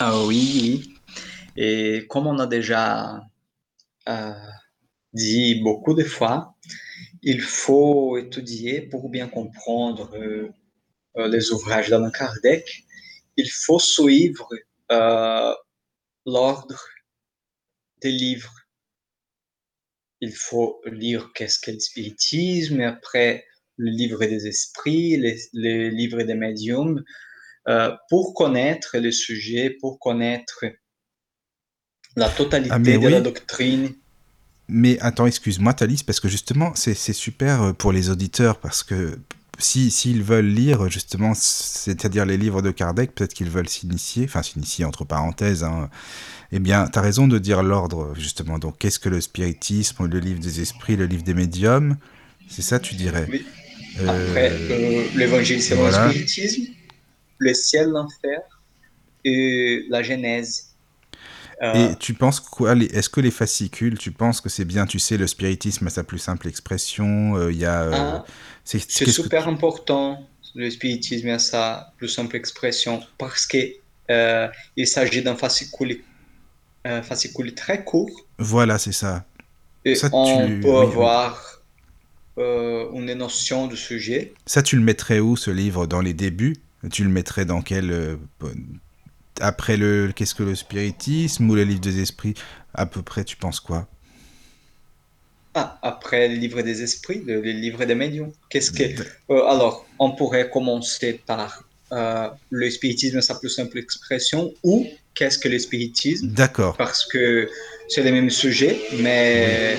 [0.00, 0.94] Ah oui.
[1.56, 3.22] Et comme on a déjà
[4.08, 4.32] euh,
[5.12, 6.54] dit beaucoup de fois,
[7.22, 10.10] il faut étudier pour bien comprendre
[11.16, 12.84] les ouvrages d'Allan Kardec.
[13.36, 14.48] Il faut suivre
[16.26, 16.80] l'ordre
[18.00, 18.54] des livres.
[20.20, 23.44] Il faut lire qu'est-ce qu'est le spiritisme, et après
[23.76, 27.02] le livre des esprits, les, les livres des médiums,
[27.68, 30.64] euh, pour connaître le sujet, pour connaître
[32.16, 33.94] la totalité ah, de la doctrine.
[34.68, 39.18] Mais attends, excuse-moi, Thalys, parce que justement, c'est super euh, pour les auditeurs, parce que
[39.64, 44.42] s'ils si, veulent lire, justement, c'est-à-dire les livres de Kardec, peut-être qu'ils veulent s'initier, enfin
[44.42, 45.90] s'initier entre parenthèses, hein,
[46.52, 48.58] eh bien, tu as raison de dire l'ordre, justement.
[48.58, 51.96] Donc, qu'est-ce que le spiritisme, le livre des esprits, le livre des médiums?
[52.48, 53.46] C'est ça, tu dirais oui.
[54.00, 56.72] Après, euh, l'évangile, c'est le spiritisme
[57.42, 58.40] le ciel, l'enfer
[59.24, 60.71] et la Genèse.
[61.62, 64.98] Euh, et tu penses quoi Est-ce que les fascicules, tu penses que c'est bien Tu
[64.98, 67.36] sais, le spiritisme a sa plus simple expression.
[67.36, 67.82] Euh, il y a.
[67.82, 68.24] Euh, ah,
[68.64, 70.26] c'est super important.
[70.54, 73.58] Le spiritisme a sa plus simple expression parce que
[74.76, 76.00] il s'agit d'un fascicule,
[76.84, 78.10] fascicule très court.
[78.38, 79.24] Voilà, c'est ça.
[79.84, 81.62] Et on peut avoir
[82.36, 84.34] une notion du sujet.
[84.46, 85.86] Ça, tu le mettrais où ce livre?
[85.86, 86.56] Dans les débuts?
[86.90, 87.92] Tu le mettrais dans quel.
[87.92, 88.16] Euh,
[89.40, 90.12] après le.
[90.14, 92.34] Qu'est-ce que le spiritisme ou le livre des esprits
[92.74, 93.88] À peu près, tu penses quoi?
[95.54, 98.32] Ah, après le livre des esprits, le, livre des médiums.
[98.48, 98.84] Qu'est-ce que.
[99.30, 105.38] Euh, alors, on pourrait commencer par euh, le spiritisme, sa plus simple expression, ou qu'est-ce
[105.38, 106.28] que le spiritisme?
[106.28, 106.76] D'accord.
[106.76, 107.50] Parce que
[107.88, 109.76] c'est les mêmes sujets, mais.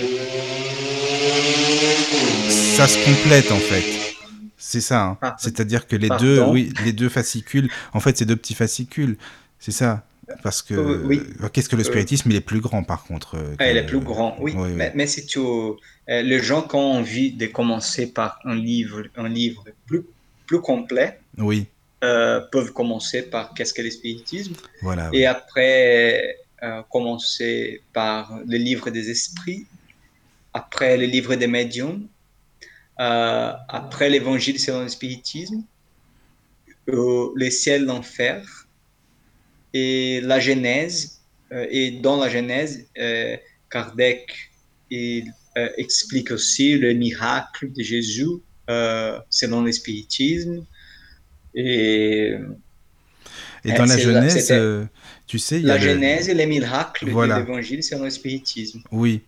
[2.50, 4.04] Ça se complète en fait.
[4.58, 5.04] C'est ça.
[5.04, 5.18] Hein.
[5.22, 9.18] Ah, C'est-à-dire que les deux, oui, les deux fascicules, en fait, c'est deux petits fascicules.
[9.64, 10.04] C'est ça.
[10.42, 11.22] Parce que euh, oui.
[11.42, 13.38] Euh, qu'est-ce que le euh, spiritisme Il est plus grand, par contre.
[13.60, 14.54] Ah, il est plus grand, oui.
[14.56, 15.78] mais, mais c'est tout.
[16.08, 20.02] les gens qui ont envie de commencer par un livre, un livre plus,
[20.48, 21.68] plus complet, oui.
[22.02, 24.54] peuvent commencer par qu'est-ce que le spiritisme.
[24.82, 25.10] Voilà.
[25.14, 26.40] Et après,
[26.90, 29.66] commencer par le livre des esprits,
[30.54, 32.06] après le livre des médiums,
[32.98, 35.64] après l'évangile selon le spiritisme,
[36.86, 38.63] le ciel, l'enfer
[39.74, 41.22] et la Genèse.
[41.52, 42.88] Euh, et dans la Genèse,
[43.70, 44.52] Kardec
[44.90, 45.32] il,
[45.78, 48.42] explique aussi le miracle de Jésus
[49.30, 50.66] selon le spiritisme.
[51.54, 52.34] Et,
[53.66, 54.54] et dans la Genèse,
[55.26, 58.82] tu sais, la Genèse et les miracles de l'évangile selon le spiritisme.
[58.92, 59.22] Oui.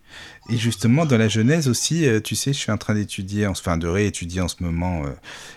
[0.50, 3.76] Et justement, dans la Genèse aussi, euh, tu sais, je suis en train d'étudier, enfin
[3.76, 5.10] de réétudier en ce moment euh,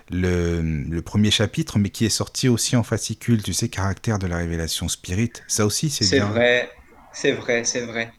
[0.09, 4.27] le, le, premier chapitre, mais qui est sorti aussi en fascicule, tu sais, caractère de
[4.27, 5.33] la révélation spirit.
[5.47, 6.25] Ça aussi, c'est bien.
[6.25, 6.69] C'est vrai,
[7.13, 8.11] c'est vrai, c'est vrai.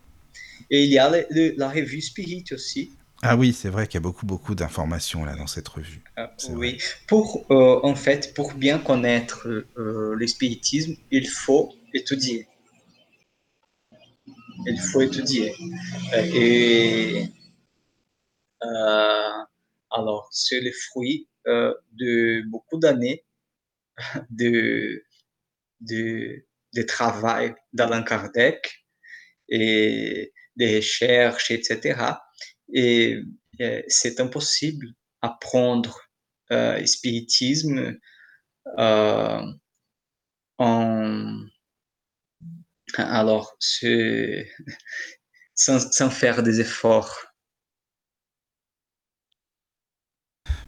[0.71, 1.11] Et il y a
[1.57, 2.93] la revue Spirit aussi.
[3.23, 6.03] Ah oui, c'est vrai qu'il y a beaucoup, beaucoup d'informations là dans cette revue.
[6.17, 9.47] Ah, oui, pour euh, en fait, pour bien connaître
[9.77, 12.49] le spiritisme, il faut étudier.
[14.67, 15.55] Il faut étudier.
[16.35, 17.27] Et
[18.63, 19.45] euh,
[19.91, 23.25] alors, c'est le fruit euh, de beaucoup d'années
[24.31, 25.03] de,
[25.81, 26.45] de,
[26.75, 28.85] de travail d'Alain Kardec
[29.49, 31.99] et des recherches, etc.
[32.73, 33.21] Et,
[33.89, 34.87] c'est impossible
[35.21, 36.01] apprendre
[36.51, 37.95] euh, spiritisme
[38.79, 39.43] euh,
[40.59, 41.47] en
[42.97, 43.57] alors
[45.55, 47.31] sans, sans faire des efforts.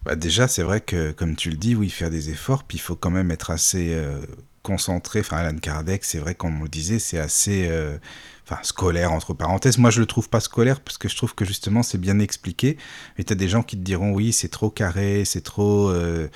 [0.05, 2.81] Bah déjà, c'est vrai que, comme tu le dis, oui, faire des efforts, puis il
[2.81, 4.21] faut quand même être assez euh,
[4.63, 5.21] concentré.
[5.21, 7.99] Enfin, Alan Kardec, c'est vrai, comme on le disait, c'est assez euh,
[8.45, 9.79] enfin, scolaire, entre parenthèses.
[9.79, 12.77] Moi, je le trouve pas scolaire, parce que je trouve que justement, c'est bien expliqué.
[13.19, 15.91] Mais tu as des gens qui te diront, oui, c'est trop carré, c'est trop...
[15.91, 16.29] Euh,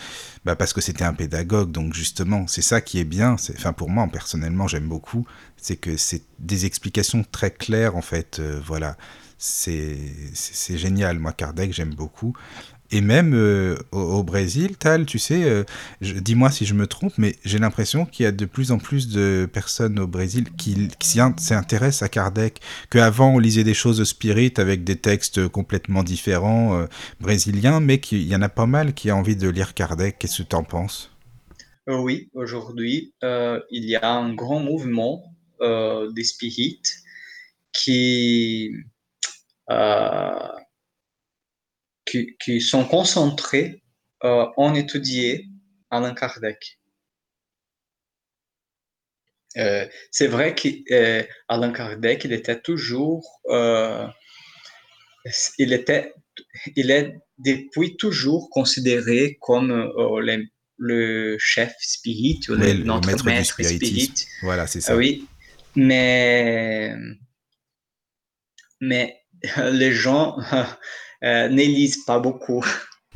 [0.45, 3.33] bah, parce que c'était un pédagogue, donc justement, c'est ça qui est bien.
[3.33, 5.27] Enfin, pour moi, personnellement, j'aime beaucoup.
[5.57, 8.41] C'est que c'est des explications très claires, en fait.
[8.65, 8.97] voilà
[9.39, 11.19] c'est génial.
[11.19, 12.35] Moi, Kardec, j'aime beaucoup.
[12.93, 15.65] Et même euh, au, Brésil, Tal, tu sais, euh,
[16.01, 19.09] dis-moi si je me trompe, mais j'ai l'impression qu'il y a de plus en plus
[19.09, 22.61] de personnes au Brésil qui, s'intéressent à Kardec.
[22.91, 26.87] Qu'avant, on lisait des choses spirit avec des textes complètement différents euh,
[27.21, 30.19] brésiliens, mais qu'il y en a pas mal qui ont envie de lire Kardec.
[30.19, 31.11] Qu'est-ce que tu en penses?
[31.89, 35.23] Oui, aujourd'hui, il y a un grand mouvement
[35.61, 36.97] des spirites
[37.73, 38.73] qui
[42.07, 43.83] qui, sont concentrés
[44.25, 45.47] euh, en étudier
[45.91, 46.79] Alain Kardec.
[49.57, 53.41] Euh, c'est vrai qu'Alain euh, Kardec, il était toujours,
[55.59, 56.13] il était,
[56.77, 59.93] il est depuis toujours considéré comme
[60.79, 64.13] le chef spirit, notre maître, maître spirit.
[64.43, 64.95] Voilà, c'est ça.
[64.97, 65.27] oui,
[65.75, 66.95] mais,
[68.81, 69.23] mais
[69.73, 70.37] les gens
[71.23, 72.65] euh, ne lisent pas beaucoup.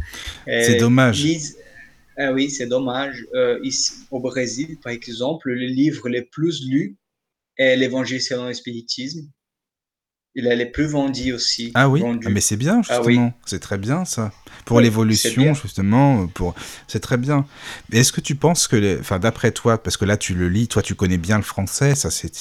[0.46, 1.24] C'est dommage.
[2.16, 3.24] Ah oui, c'est dommage.
[3.34, 6.98] Euh, ici, au Brésil, par exemple, le livre le plus lu
[7.57, 9.30] est l'Évangile selon le spiritisme.
[10.41, 11.70] Il est le plus vendu aussi.
[11.74, 14.32] Ah oui, ah, mais c'est bien ah justement, c'est très bien ça.
[14.64, 16.55] Pour l'évolution justement, pour
[16.88, 17.45] c'est très bien.
[17.93, 20.80] Est-ce que tu penses que, enfin d'après toi, parce que là tu le lis, toi
[20.80, 22.32] tu connais bien le français, ça c'est,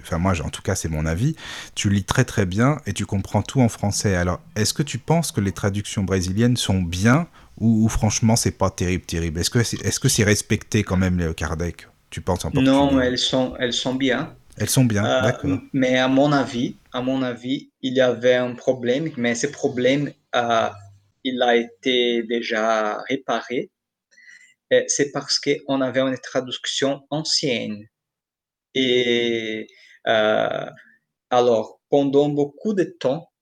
[0.00, 1.34] enfin moi en tout cas c'est mon avis,
[1.74, 4.14] tu lis très très bien et tu comprends tout en français.
[4.14, 7.26] Alors est-ce que tu penses que les traductions brésiliennes sont bien
[7.58, 9.40] ou, franchement c'est pas terrible terrible?
[9.40, 11.88] Est-ce que c'est, est-ce que c'est respecté quand même les Kardec?
[12.10, 14.34] Tu penses en Non, elles sont elles sont bien.
[14.60, 15.58] Elles sont bien, euh, d'accord.
[15.72, 20.12] Mais à mon avis, à mon avis, il y avait un problème, mais ce problème,
[20.36, 20.68] euh,
[21.24, 23.70] il a été déjà réparé.
[24.86, 27.88] C'est parce qu'on avait une traduction ancienne.
[28.74, 29.66] Et
[30.06, 30.70] euh,
[31.30, 33.32] alors, pendant beaucoup de temps,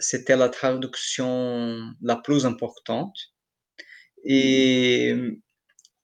[0.00, 3.16] c'était la traduction la plus importante.
[4.24, 5.14] Et,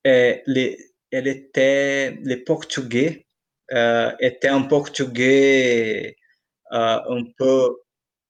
[0.05, 3.24] et les, elle était, les Portugais
[3.73, 6.16] euh, était un portugais
[6.73, 7.77] euh, un peu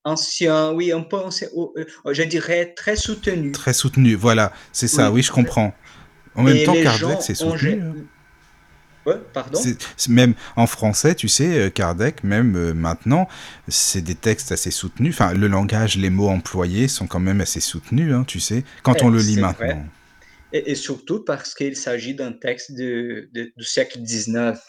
[0.04, 3.50] ancien, oui, un peu ancien, euh, je dirais très soutenu.
[3.50, 5.74] Très soutenu, voilà, c'est ça, oui, je comprends.
[6.36, 7.82] En même temps, Kardec, c'est soutenu.
[7.82, 7.94] Hein.
[9.04, 9.60] Ouais, pardon?
[10.08, 13.26] Même en français, tu sais, Kardec, même maintenant,
[13.66, 15.12] c'est des textes assez soutenus.
[15.12, 19.02] Enfin, le langage, les mots employés sont quand même assez soutenus, hein, tu sais, quand
[19.02, 19.84] on le lit maintenant.
[20.52, 24.60] Et, surtout parce qu'il s'agit d'un texte de, du siècle XIX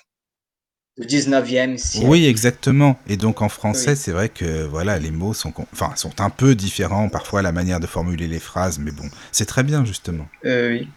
[0.97, 2.07] du 19e siècle.
[2.07, 2.99] Oui, exactement.
[3.07, 6.55] Et donc en français, c'est vrai que voilà, les mots sont, enfin, sont un peu
[6.55, 10.27] différents, parfois la manière de formuler les phrases, mais bon, c'est très bien justement.
[10.45, 10.87] Euh, oui.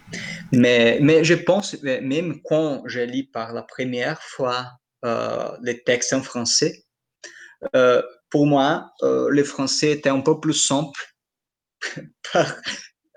[0.51, 4.67] Mais, mais je pense, même quand je lis par la première fois
[5.03, 6.83] euh, les textes en français,
[7.75, 10.99] euh, pour moi, le français était un peu plus simple.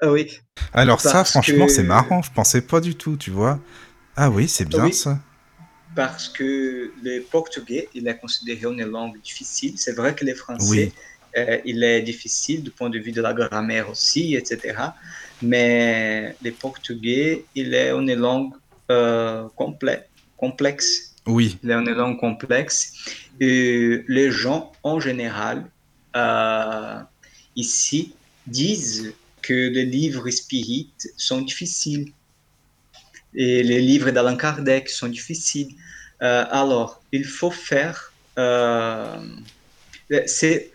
[0.02, 0.38] oui.
[0.72, 2.22] Alors ça, franchement, c'est marrant.
[2.22, 3.58] Je pensais pas du tout, tu vois.
[4.16, 5.18] Ah oui, c'est bien ça
[5.94, 9.74] parce que le portugais, il est considéré une langue difficile.
[9.76, 10.92] C'est vrai que le français,
[11.36, 14.76] euh, il est difficile du point de vue de la grammaire aussi, etc.
[15.42, 18.52] Mais le portugais, il est une langue
[18.90, 19.48] euh,
[20.36, 21.14] complexe.
[21.26, 21.58] Oui.
[21.62, 22.92] Il est une langue complexe.
[23.40, 25.66] Et les gens, en général,
[26.16, 26.98] euh,
[27.56, 28.14] ici,
[28.46, 29.12] disent
[29.42, 32.12] que les livres spirites sont difficiles
[33.34, 35.74] et les livres d'Alain Kardec sont difficiles.
[36.22, 38.12] Euh, alors, il faut faire.
[38.38, 39.16] Euh,
[40.26, 40.72] c'est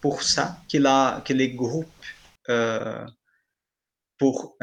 [0.00, 1.88] pour ça a, que les groupes,
[2.48, 3.06] euh,
[4.18, 4.56] pour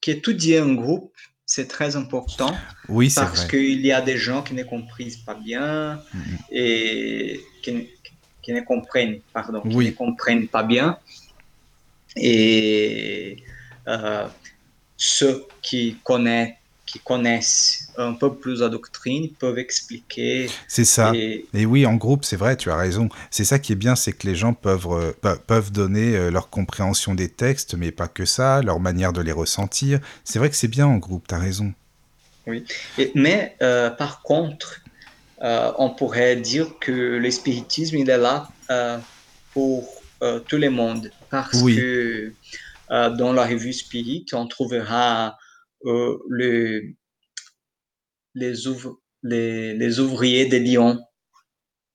[0.00, 1.14] qu'étudier un groupe,
[1.46, 2.54] c'est très important.
[2.88, 6.38] Oui, c'est Parce qu'il y a des gens qui ne comprennent pas bien mm-hmm.
[6.52, 7.88] et qui,
[8.42, 10.98] qui, ne comprennent, pardon, qui ne comprennent pas bien.
[12.16, 13.42] Et
[14.96, 16.54] ceux qui connaissent
[16.94, 20.48] qui connaissent un peu plus la doctrine peuvent expliquer.
[20.68, 21.12] C'est ça.
[21.14, 21.46] Et...
[21.66, 23.08] oui, en groupe, c'est vrai, tu as raison.
[23.30, 26.50] C'est ça qui est bien, c'est que les gens peuvent, euh, peuvent donner euh, leur
[26.50, 29.98] compréhension des textes, mais pas que ça, leur manière de les ressentir.
[30.22, 31.72] C'est vrai que c'est bien en groupe, tu as raison.
[32.46, 32.64] Oui.
[33.14, 34.80] mais euh, par contre,
[35.40, 38.48] on pourrait dire que le spiritisme, il est là
[39.52, 40.02] pour
[40.46, 41.10] tout le monde.
[41.30, 42.32] Parce que
[42.90, 45.36] dans la revue Spirit, on trouvera
[45.86, 46.18] euh,
[48.34, 48.68] les,
[49.98, 50.98] ouvriers de Lyon,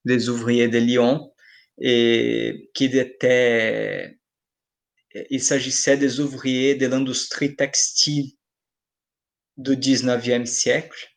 [0.06, 1.34] les ouvriers de Lyon,
[1.80, 4.20] et qui étaient,
[5.30, 8.32] il s'agissait des ouvriers de l'industrie textile
[9.58, 11.08] du 19e siècle.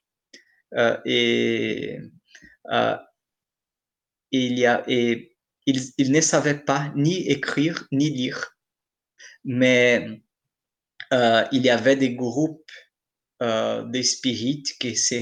[0.75, 1.99] Euh, et,
[2.71, 2.97] euh,
[4.31, 4.59] il,
[5.67, 8.52] ils, ne savaient pas ni écrire ni lire.
[9.45, 10.23] Mais
[11.13, 12.71] euh, il y avait des groupes
[13.43, 15.15] euh, qui se,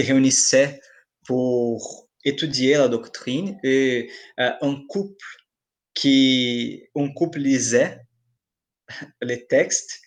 [0.00, 0.80] réunissaient
[1.26, 5.26] pour étudier la doctrine et euh, un couple
[5.94, 8.00] qui un couple lisait
[9.22, 10.00] les textes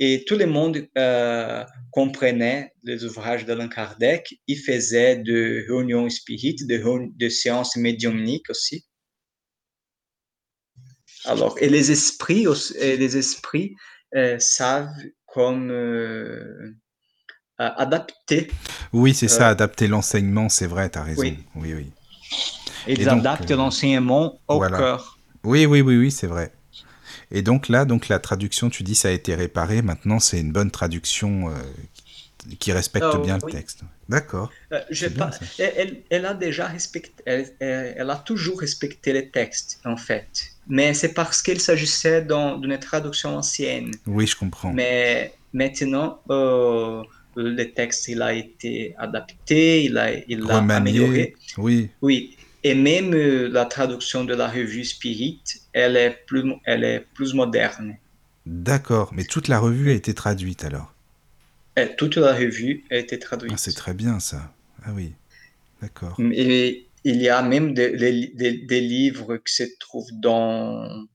[0.00, 4.40] et tout le monde euh, comprenait les ouvrages d'Alain Kardec.
[4.46, 6.80] Il faisait de réunions spirites, de,
[7.16, 8.86] de séances médiumniques aussi.
[11.24, 12.46] Alors, et les esprits,
[12.78, 13.76] et les esprits
[14.14, 14.88] euh, savent
[15.26, 16.74] comme euh,
[17.58, 18.48] adapter.
[18.92, 21.22] Oui, c'est ça, euh, adapter l'enseignement, c'est vrai, tu as raison.
[21.22, 21.74] Oui, oui.
[21.74, 21.90] oui.
[22.86, 25.18] Ils adaptent l'enseignement au cœur.
[25.44, 26.52] Oui, oui, oui, oui, c'est vrai.
[27.30, 29.82] Et donc là, donc la traduction, tu dis, ça a été réparé.
[29.82, 31.52] Maintenant, c'est une bonne traduction
[32.58, 33.80] qui respecte bien le texte.
[34.08, 34.50] D'accord.
[34.70, 40.94] elle, elle, a déjà respecté, elle, elle, a toujours respecté les textes, en fait mais
[40.94, 43.92] c'est parce qu'il s'agissait d'une traduction ancienne.
[44.06, 44.72] Oui, je comprends.
[44.72, 47.02] Mais maintenant, euh,
[47.36, 51.34] le texte il a été adapté, il a, il a amélioré.
[51.56, 51.90] Oui.
[52.02, 52.36] Oui.
[52.64, 55.40] Et même euh, la traduction de la revue Spirit,
[55.72, 57.96] elle est plus, elle est plus moderne.
[58.46, 60.92] D'accord, mais toute la revue a été traduite alors?
[61.76, 63.52] Et Toute la revue a été traduite.
[63.54, 64.52] Ah, c'est très bien ça.
[64.84, 65.12] Ah oui,
[65.80, 66.16] d'accord.
[66.18, 71.06] Et il y a même des, des, livres qui se trouvent dans,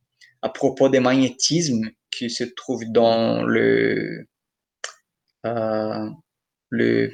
[0.42, 4.26] à propos des magnétismes, qui se trouvent dans le,
[5.46, 6.10] euh,
[6.70, 7.12] le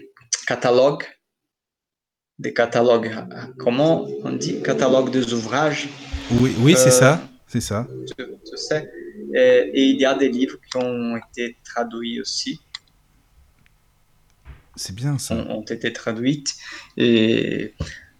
[0.47, 1.03] catalogue,
[2.37, 3.11] des catalogues,
[3.57, 5.89] comment on dit, catalogue des ouvrages.
[6.39, 7.87] Oui, oui c'est ça, euh, c'est ça.
[9.33, 12.59] Et, et, il y a des livres qui ont été traduits aussi.
[14.75, 15.35] C'est bien ça.
[15.35, 16.55] Ont, ont été traduites.
[16.97, 17.73] Et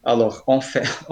[0.09, 0.83] alors, on, fait,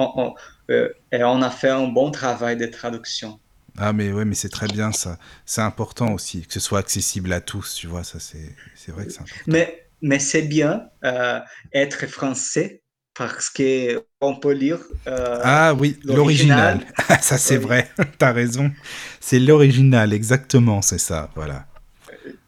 [0.69, 3.39] euh, on, a fait un bon travail de traduction.
[3.77, 5.19] Ah mais ouais, mais c'est très bien ça.
[5.45, 9.11] C'est important aussi que ce soit accessible à tous, tu vois, ça c'est vrai que
[9.11, 9.43] c'est important.
[9.45, 11.39] Mais, mais c'est bien euh,
[11.73, 12.81] être français
[13.13, 14.79] parce que on peut lire.
[15.05, 16.79] Euh, ah oui, l'original.
[17.21, 17.87] ça c'est vrai,
[18.19, 18.71] tu as raison.
[19.19, 21.67] C'est l'original, exactement, c'est ça, voilà.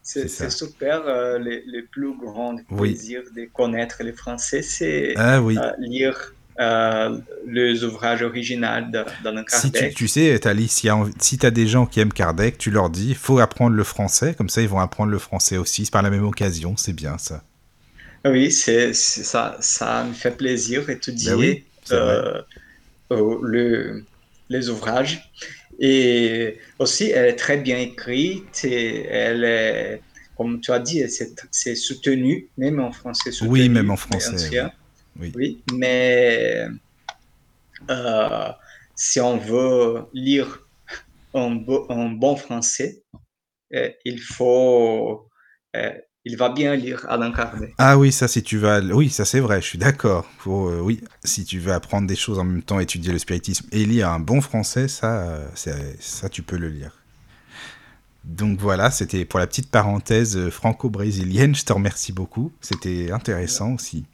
[0.02, 1.02] C'est super.
[1.04, 5.56] le, plus grand plaisir de connaître les Français, c'est ah, oui.
[5.78, 8.90] lire euh, les ouvrages originaux
[9.22, 9.88] d'Alain Kardec.
[9.88, 10.86] Si tu, sais, Alice,
[11.18, 13.84] si tu as des gens qui aiment Kardec, tu leur dis il faut apprendre le
[13.84, 17.16] français, comme ça ils vont apprendre le français aussi, par la même occasion, c'est bien
[17.18, 17.42] ça.
[18.26, 22.42] Oui, c'est ça, ça me fait plaisir d'étudier ben euh,
[23.10, 24.04] le,
[24.50, 25.32] les ouvrages.
[25.78, 30.02] Et aussi, elle est très bien écrite et elle est,
[30.36, 31.02] comme tu as dit,
[31.50, 33.30] c'est soutenu, même en français.
[33.46, 34.50] oui, même en français.
[34.52, 34.58] Oui,
[35.72, 36.68] mais
[37.88, 38.48] euh,
[38.94, 40.60] si on veut lire
[41.34, 43.02] un, bon français,
[43.74, 45.28] euh, il faut,
[45.76, 45.92] euh,
[46.24, 47.72] il va bien lire Alain Kardec.
[47.78, 50.28] Ah oui, ça si tu vas, oui, ça c'est vrai, je suis d'accord.
[50.46, 54.08] oui, si tu veux apprendre des choses en même temps, étudier le spiritisme et lire
[54.08, 56.96] un bon français, ça, ça tu peux le lire.
[58.24, 61.54] Donc voilà, c'était pour la petite parenthèse franco-brésilienne.
[61.54, 62.52] Je te remercie beaucoup.
[62.60, 64.04] C'était intéressant aussi.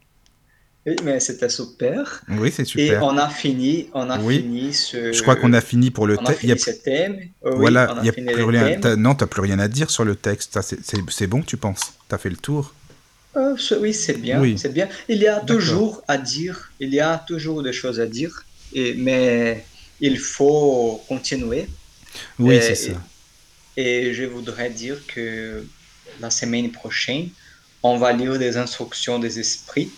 [0.87, 2.23] Oui, mais c'était super.
[2.29, 3.03] Oui, c'est super.
[3.03, 5.13] Et on a fini, on a fini ce.
[5.13, 6.45] Je crois qu'on a fini pour le texte.
[6.45, 6.57] Il y a...
[6.57, 7.19] thème.
[7.43, 8.79] voilà, il y a plus rien.
[8.97, 10.59] Non, t'as plus rien à dire sur le texte.
[11.11, 11.93] C'est bon, tu penses?
[12.09, 12.73] T'as fait le tour?
[13.37, 14.89] Euh, Oui, c'est bien, c'est bien.
[15.09, 16.71] Il y a toujours à dire.
[16.79, 18.45] Il y a toujours des choses à dire.
[18.73, 19.65] Et, mais
[20.01, 21.67] il faut continuer.
[22.39, 22.93] Oui, c'est ça.
[23.77, 25.65] Et, et je voudrais dire que
[26.21, 27.29] la semaine prochaine,
[27.83, 29.91] on va lire des instructions des esprits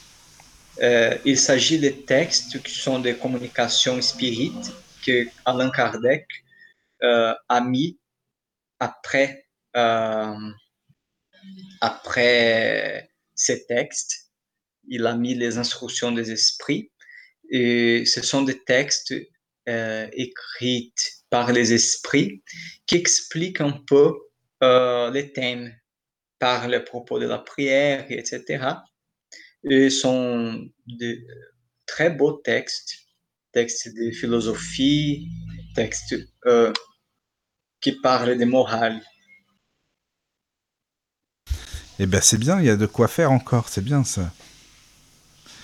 [0.81, 4.73] euh, il s'agit de textes qui sont des communications spirites
[5.05, 6.27] que Allan Kardec
[7.03, 7.99] euh, a mis
[8.79, 10.51] après, euh,
[11.81, 14.31] après ces textes,
[14.89, 16.91] il a mis les instructions des esprits.
[17.51, 19.15] Et ce sont des textes
[19.67, 20.95] écrits
[21.29, 22.43] par les esprits
[22.87, 24.15] qui expliquent un peu
[25.13, 25.75] les thèmes
[26.39, 28.65] par le propos de la prière, etc.
[29.71, 31.19] Et sont de
[31.87, 32.95] très beaux textes,
[33.53, 35.29] textes de philosophie,
[35.75, 36.15] textes
[36.47, 36.73] euh,
[37.81, 39.01] qui parlent de morale.
[41.99, 44.31] Eh bien, c'est bien, il y a de quoi faire encore, c'est bien ça.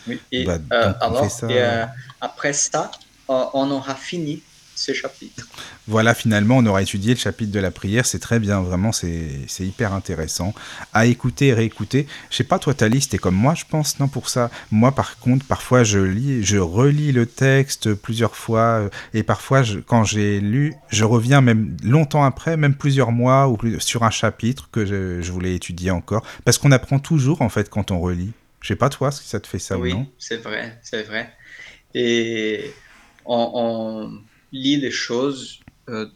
[0.07, 1.48] Oui, et bah, euh, alors, ça...
[1.48, 1.86] et, euh,
[2.20, 2.90] après ça,
[3.28, 4.42] on aura fini
[4.75, 5.47] ce chapitre.
[5.87, 8.07] Voilà, finalement, on aura étudié le chapitre de la prière.
[8.07, 10.55] C'est très bien, vraiment, c'est hyper intéressant.
[10.93, 12.07] À écouter réécouter.
[12.31, 14.51] Je sais pas, toi, ta liste est comme moi, je pense, non, pour ça.
[14.70, 18.61] Moi, par contre, parfois, je lis, je relis le texte plusieurs fois.
[18.61, 23.49] Euh, et parfois, je, quand j'ai lu, je reviens même longtemps après, même plusieurs mois,
[23.49, 26.25] ou plus, sur un chapitre que je, je voulais étudier encore.
[26.45, 28.33] Parce qu'on apprend toujours, en fait, quand on relit.
[28.61, 30.01] Je sais pas, toi, si ça te fait ça oui, ou non?
[30.01, 31.31] Oui, c'est vrai, c'est vrai.
[31.93, 32.72] Et
[33.27, 34.20] on, on
[34.55, 36.07] lit les choses euh,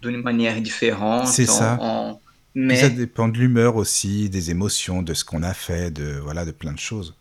[0.00, 1.28] d'une manière différente.
[1.28, 2.18] C'est ça.
[2.54, 2.76] Mais...
[2.76, 6.50] ça dépend de l'humeur aussi, des émotions, de ce qu'on a fait, de, voilà, de
[6.50, 7.14] plein de choses.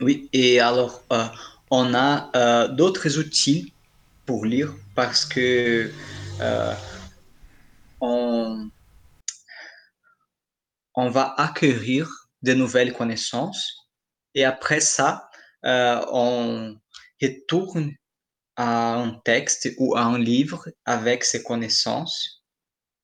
[0.00, 1.24] Oui, et alors, euh,
[1.70, 3.72] on a euh, d'autres outils
[4.24, 5.90] pour lire parce que
[8.00, 8.68] on,
[10.94, 13.88] on va acquérir de nouvelles connaissances
[14.34, 15.28] et après ça,
[15.64, 16.76] on
[17.20, 17.92] retourne
[18.62, 22.44] à un texte ou à un livre avec ses connaissances,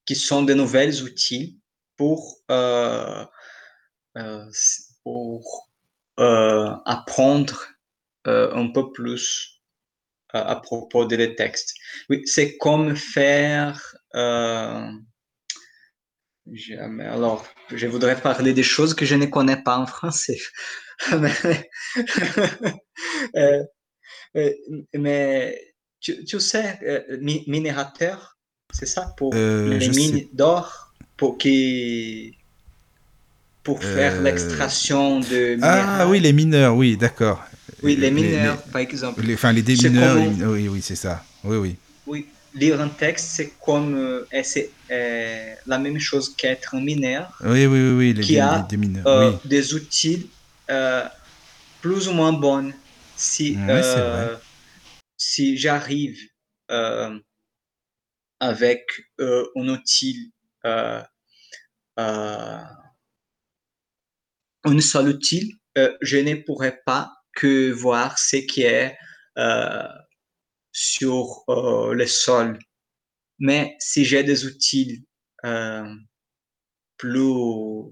[0.06, 1.59] qui sont de nouvelles outils
[1.96, 3.26] pour, euh,
[4.16, 4.44] euh,
[6.20, 7.66] euh, apprendre
[8.24, 9.62] un peu plus
[10.32, 11.74] à propos des textes.
[12.09, 13.96] Oui, c'est comme faire...
[17.00, 20.38] alors, je voudrais parler des choses que je ne connais pas en français.
[24.39, 24.51] Euh,
[24.95, 25.61] mais
[26.01, 28.36] tu, tu sais, euh, minérateur,
[28.72, 32.34] c'est ça pour euh, les mines d'or pour qui
[33.64, 35.89] pour faire l'extraction de minéraux.
[36.01, 37.45] Ah oui, les mineurs, oui, d'accord.
[37.82, 39.20] Oui, les mineurs, par exemple.
[39.22, 41.22] Les, enfin, les démineurs, oui, oui, c'est ça.
[41.45, 41.76] Oui, oui.
[42.07, 47.36] Oui, lire un texte, c'est comme c'est la même chose qu'être un mineur.
[47.45, 49.36] Oui, oui, oui, oui les, qui a oui.
[49.45, 50.30] des outils
[51.82, 52.72] plus ou moins bons
[53.19, 54.37] si, euh,
[55.16, 56.19] si j'arrive
[56.71, 57.19] euh,
[58.41, 58.87] avec
[59.21, 60.33] euh, un outil,
[60.64, 61.05] un
[64.81, 65.61] seul outil,
[66.01, 68.97] je ne pourrais pas que voir ce qui est
[70.73, 72.59] sur le sol.
[73.41, 75.05] Mais si j'ai des outils
[76.97, 77.91] plus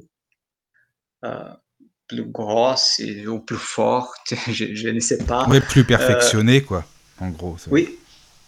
[2.09, 5.47] plus grosse ou plus forte, je, ne sais pas.
[5.49, 6.85] Oui, plus perfectionné, quoi,
[7.21, 7.57] en gros.
[7.71, 7.99] Oui,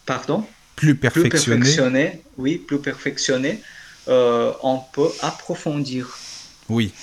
[0.05, 0.45] pardon?
[0.75, 1.59] Plus perfectionné.
[1.59, 3.61] Plus perfectionné, oui, plus perfectionné.
[4.07, 6.17] Euh, on peut approfondir.
[6.69, 6.93] Oui.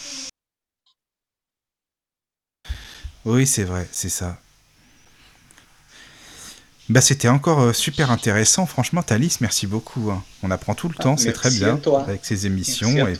[3.25, 4.39] Oui, c'est vrai, c'est ça.
[6.89, 8.65] Bah, c'était encore euh, super intéressant.
[8.65, 10.11] Franchement, Thalys, merci beaucoup.
[10.11, 10.23] Hein.
[10.43, 13.09] On apprend tout le ah, temps, c'est très bien avec ces émissions.
[13.09, 13.17] Et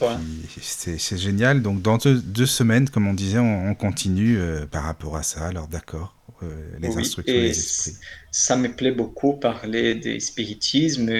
[0.61, 1.61] c'est génial.
[1.61, 5.45] Donc, dans deux, semaines, comme on disait, on, continue euh, par rapport à ça.
[5.45, 6.15] Alors, d'accord.
[6.43, 6.47] Euh,
[6.79, 7.95] les instructions des esprits.
[8.31, 11.11] Ça me plaît beaucoup parler des spiritisme,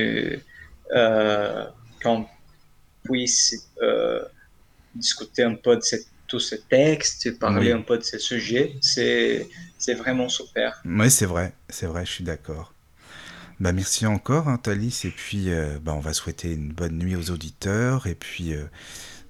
[2.01, 2.25] qu'on
[3.03, 3.67] puisse
[4.95, 9.93] discuter un peu de cette tous ces textes, parler un peu de ces sujets, c'est
[9.95, 10.81] vraiment super.
[10.85, 12.73] Oui, c'est vrai, c'est vrai, je suis d'accord.
[13.59, 17.15] Bah, merci encore, hein, Thalys, et puis euh, bah, on va souhaiter une bonne nuit
[17.15, 18.65] aux auditeurs, et puis euh,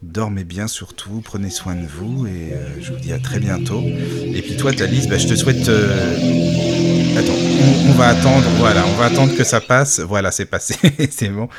[0.02, 3.82] dormez bien surtout, prenez soin de vous, et euh, je vous dis à très bientôt.
[3.82, 5.70] Et puis toi, Thalys, bah, je te souhaite...
[7.18, 10.00] Attends, on, va attendre, voilà, on va attendre que ça passe.
[10.00, 10.76] Voilà, c'est passé,
[11.10, 11.50] c'est bon.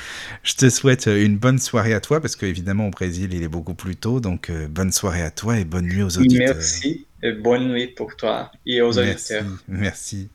[0.45, 3.75] Je te souhaite une bonne soirée à toi, parce qu'évidemment au Brésil, il est beaucoup
[3.75, 6.55] plus tôt, donc bonne soirée à toi et bonne nuit aux auditeurs.
[6.55, 9.47] Merci, et bonne nuit pour toi et aux auditeurs.
[9.67, 10.29] Merci.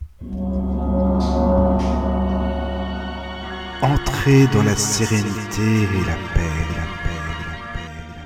[3.82, 8.26] Entrez dans la sérénité et la paix, la paix, la paix, la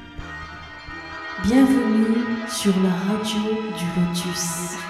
[1.43, 1.47] paix.
[1.47, 3.39] Bienvenue sur la radio
[3.77, 4.86] du Lotus.